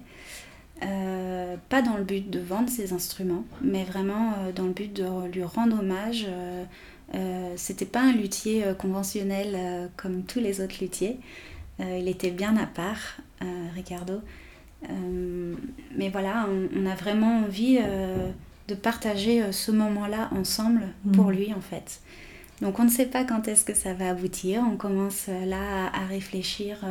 [1.69, 5.43] Pas dans le but de vendre ses instruments, mais vraiment dans le but de lui
[5.43, 6.27] rendre hommage.
[7.55, 11.19] C'était pas un luthier conventionnel comme tous les autres luthiers.
[11.79, 13.17] il était bien à part,
[13.75, 14.21] Ricardo.
[14.89, 15.55] Euh,
[15.95, 18.32] mais voilà, on, a vraiment envie euh,
[18.67, 21.32] de partager euh, ce moment-là ensemble pour mm.
[21.32, 22.01] lui en fait.
[22.61, 24.63] Donc on ne sait pas quand est-ce que ça va aboutir.
[24.71, 26.86] On commence là à, réfléchir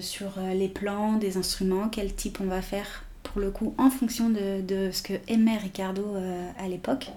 [0.00, 4.30] sur les plans des instruments, quel type on va faire pour le coup en fonction
[4.30, 6.04] de, de ce que aimait Ricardo
[6.58, 7.08] à l'époque.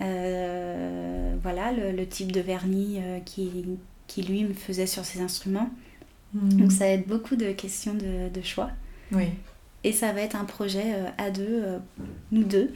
[0.00, 3.64] voilà le, type de vernis qui,
[4.06, 5.70] qui lui me faisait sur ses instruments.
[6.34, 6.48] Mm.
[6.54, 8.70] Donc ça va être beaucoup de questions de, choix.
[9.12, 9.26] Oui.
[9.84, 11.78] Et ça va être un projet euh, à deux, euh,
[12.32, 12.72] nous deux.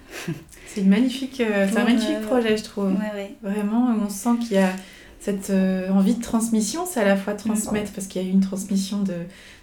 [0.66, 2.92] C'est magnifique, euh, un magnifique projet, je trouve.
[2.92, 4.72] Ouais, Vraiment, on sent qu'il y a
[5.20, 5.52] cette
[5.90, 9.02] envie de transmission, c'est à la fois transmettre, parce qu'il y a eu une transmission
[9.02, 9.14] de,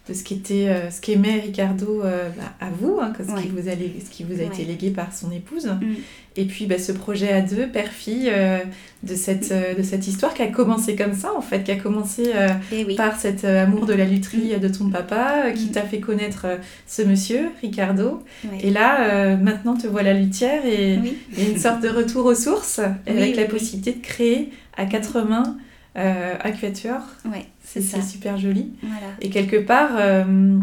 [0.07, 3.67] de ce qu'était euh, ce qu'aimait Ricardo euh, bah, à vous, hein, ce, qui vous
[3.67, 5.65] a, ce qui vous a été légué par son épouse.
[5.65, 5.95] Mm.
[6.37, 8.59] Et puis bah, ce projet à deux, père-fille, euh,
[9.03, 12.31] de, cette, de cette histoire qui a commencé comme ça, en fait, qui a commencé
[12.71, 15.71] eh par cet amour de la lutherie de ton papa, qui mm.
[15.71, 16.45] t'a fait connaître
[16.87, 18.23] ce monsieur, Ricardo.
[18.61, 20.99] Et là, maintenant, te voilà luthière et,
[21.37, 25.57] et une sorte de retour aux sources, avec la possibilité de créer à quatre mains
[25.97, 27.01] euh, quatuor.
[27.25, 28.73] Ouais, c'est super joli.
[29.21, 30.59] Et quelque part, euh,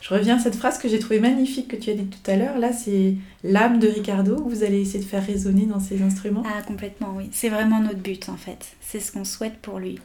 [0.00, 2.36] je reviens à cette phrase que j'ai trouvée magnifique que tu as dit tout à
[2.36, 2.58] l'heure.
[2.58, 4.36] Là, c'est l'âme de Ricardo.
[4.36, 6.44] Vous allez essayer de faire résonner dans ces instruments.
[6.46, 7.28] Ah, complètement, oui.
[7.32, 8.76] C'est vraiment notre but, en fait.
[8.80, 9.98] C'est ce qu'on souhaite pour lui.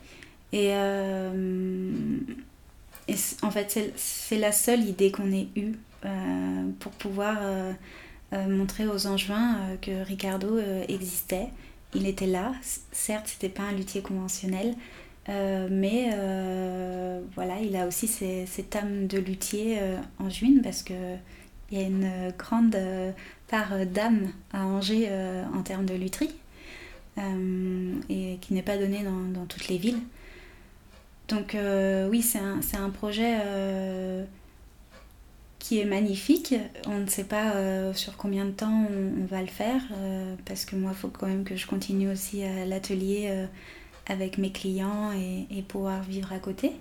[0.51, 1.91] Et, euh,
[3.07, 5.73] et en fait, c'est la seule idée qu'on ait eue
[6.79, 7.37] pour pouvoir
[8.31, 10.57] montrer aux Angevins que Ricardo
[10.87, 11.49] existait
[11.93, 12.53] il était là.
[12.91, 14.75] Certes, c'était pas un luthier conventionnel,
[15.29, 20.83] euh, mais euh, voilà, il a aussi cette âme de luthier euh, en juin parce
[20.83, 20.93] que
[21.71, 22.75] il y a une grande
[23.47, 25.09] part d'âme à Angers
[25.55, 26.35] en termes de lutherie
[27.17, 30.01] et qui n'est pas donnée dans, toutes les villes.
[31.29, 31.55] Donc
[32.09, 33.37] oui, c'est un, un, projet
[35.61, 36.55] qui est magnifique.
[36.87, 40.65] On ne sait pas euh, sur combien de temps on, va le faire, euh, parce
[40.65, 43.45] que moi, il faut quand même que je continue aussi à l'atelier euh,
[44.07, 46.71] avec mes clients et, pouvoir vivre à côté.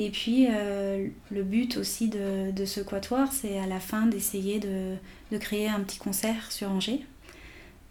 [0.00, 4.96] Et puis, le but aussi de, de ce quatuor, c'est à la fin d'essayer de,
[5.30, 7.06] de, créer un petit concert sur Angers.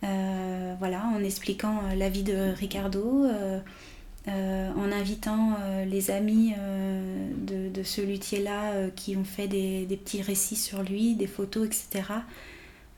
[0.01, 3.25] voilà, en expliquant la vie de Ricardo,
[4.29, 9.85] euh, en invitant euh, les amis euh, de, de, ce luthier-là qui ont fait des,
[9.85, 12.03] des, petits récits sur lui, des photos, etc.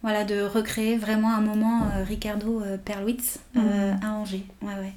[0.04, 3.60] Voilà, de recréer vraiment un moment Ricardo Perlwitz mmh.
[4.04, 4.46] à Angers.
[4.62, 4.94] Ouais, ouais.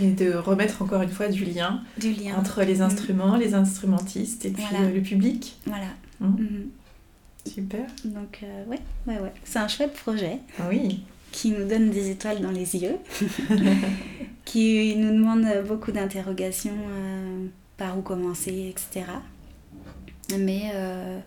[0.00, 2.36] Et de remettre encore une fois du lien, du lien.
[2.36, 2.82] entre les mmh.
[2.82, 5.56] instruments, les instrumentistes et puis le public.
[5.66, 5.88] Voilà.
[6.20, 6.68] Mmh.
[7.46, 7.86] Super.
[8.04, 9.32] Donc, ouais, ouais, ouais.
[9.42, 10.38] C'est un chouette projet.
[10.70, 11.02] Oui
[11.34, 12.96] qui nous donne des étoiles dans les yeux,
[14.44, 19.10] qui nous demande beaucoup d'interrogations, euh, par où commencer, etc.
[20.38, 21.18] Mais, euh,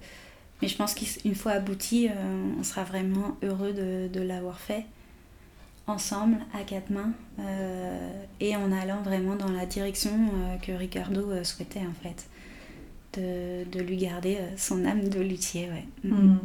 [0.62, 2.14] mais je pense qu'une fois abouti, euh,
[2.58, 4.86] on sera vraiment heureux de, de l'avoir fait
[5.88, 7.12] ensemble, à quatre mains,
[8.42, 10.12] et en allant vraiment dans la direction
[10.62, 12.28] que Ricardo souhaitait en fait,
[13.14, 15.70] de, de, lui garder son âme de luthier.
[15.70, 15.86] Ouais.
[16.04, 16.38] Mm.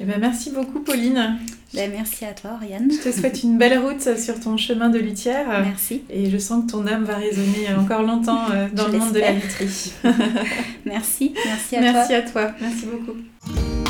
[0.00, 1.38] Eh ben, merci beaucoup, Pauline.
[1.74, 2.90] Ben, merci à toi, Oriane.
[2.90, 5.46] Je te souhaite une belle route sur ton chemin de luthière.
[5.48, 6.02] Merci.
[6.10, 9.20] Et je sens que ton âme va résonner encore longtemps euh, dans le monde de
[9.20, 9.92] la lutherie.
[10.84, 11.34] merci.
[11.44, 11.92] Merci à toi.
[11.92, 12.50] Merci à toi.
[12.60, 13.81] Merci beaucoup.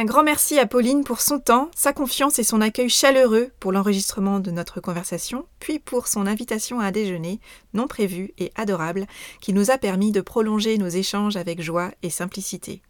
[0.00, 3.70] Un grand merci à Pauline pour son temps, sa confiance et son accueil chaleureux pour
[3.70, 7.38] l'enregistrement de notre conversation, puis pour son invitation à un déjeuner
[7.74, 9.06] non prévu et adorable
[9.42, 12.80] qui nous a permis de prolonger nos échanges avec joie et simplicité.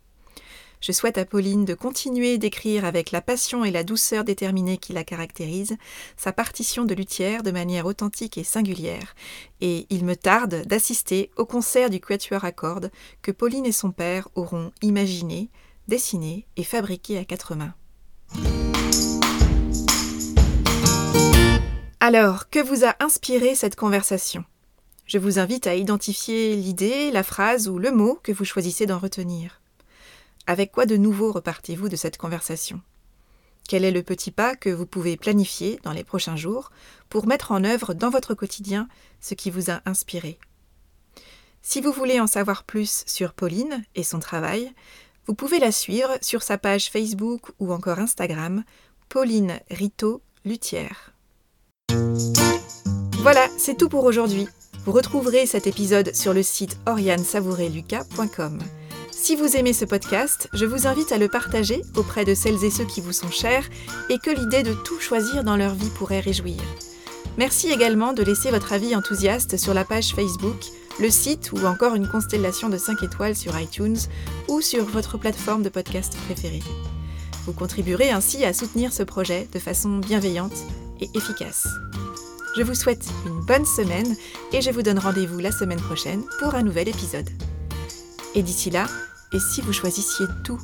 [0.80, 4.92] Je souhaite à Pauline de continuer d'écrire avec la passion et la douceur déterminée qui
[4.92, 5.76] la caractérise
[6.16, 9.16] sa partition de luthière de manière authentique et singulière,
[9.60, 13.90] et il me tarde d'assister au concert du Quatuor à cordes que Pauline et son
[13.90, 15.50] père auront imaginé,
[15.90, 17.74] dessiné et fabriqué à quatre mains.
[21.98, 24.44] Alors, que vous a inspiré cette conversation?
[25.04, 28.98] Je vous invite à identifier l'idée, la phrase ou le mot que vous choisissez d'en
[28.98, 29.60] retenir.
[30.46, 32.80] Avec quoi de nouveau repartez-vous de cette conversation?
[33.68, 36.70] Quel est le petit pas que vous pouvez planifier dans les prochains jours
[37.08, 38.88] pour mettre en œuvre dans votre quotidien
[39.20, 40.38] ce qui vous a inspiré?
[41.62, 44.72] Si vous voulez en savoir plus sur Pauline et son travail,
[45.30, 48.64] vous pouvez la suivre sur sa page Facebook ou encore Instagram,
[49.08, 51.12] Pauline Rito luthière.
[53.18, 54.48] Voilà, c'est tout pour aujourd'hui.
[54.84, 58.58] Vous retrouverez cet épisode sur le site oriansavoureluca.com.
[59.12, 62.70] Si vous aimez ce podcast, je vous invite à le partager auprès de celles et
[62.70, 63.68] ceux qui vous sont chers
[64.08, 66.60] et que l'idée de tout choisir dans leur vie pourrait réjouir.
[67.38, 70.58] Merci également de laisser votre avis enthousiaste sur la page Facebook,
[71.00, 73.96] le site ou encore une constellation de 5 étoiles sur iTunes
[74.48, 76.62] ou sur votre plateforme de podcast préférée.
[77.46, 80.56] Vous contribuerez ainsi à soutenir ce projet de façon bienveillante
[81.00, 81.66] et efficace.
[82.56, 84.16] Je vous souhaite une bonne semaine
[84.52, 87.30] et je vous donne rendez-vous la semaine prochaine pour un nouvel épisode.
[88.34, 88.86] Et d'ici là,
[89.32, 90.58] et si vous choisissiez tout?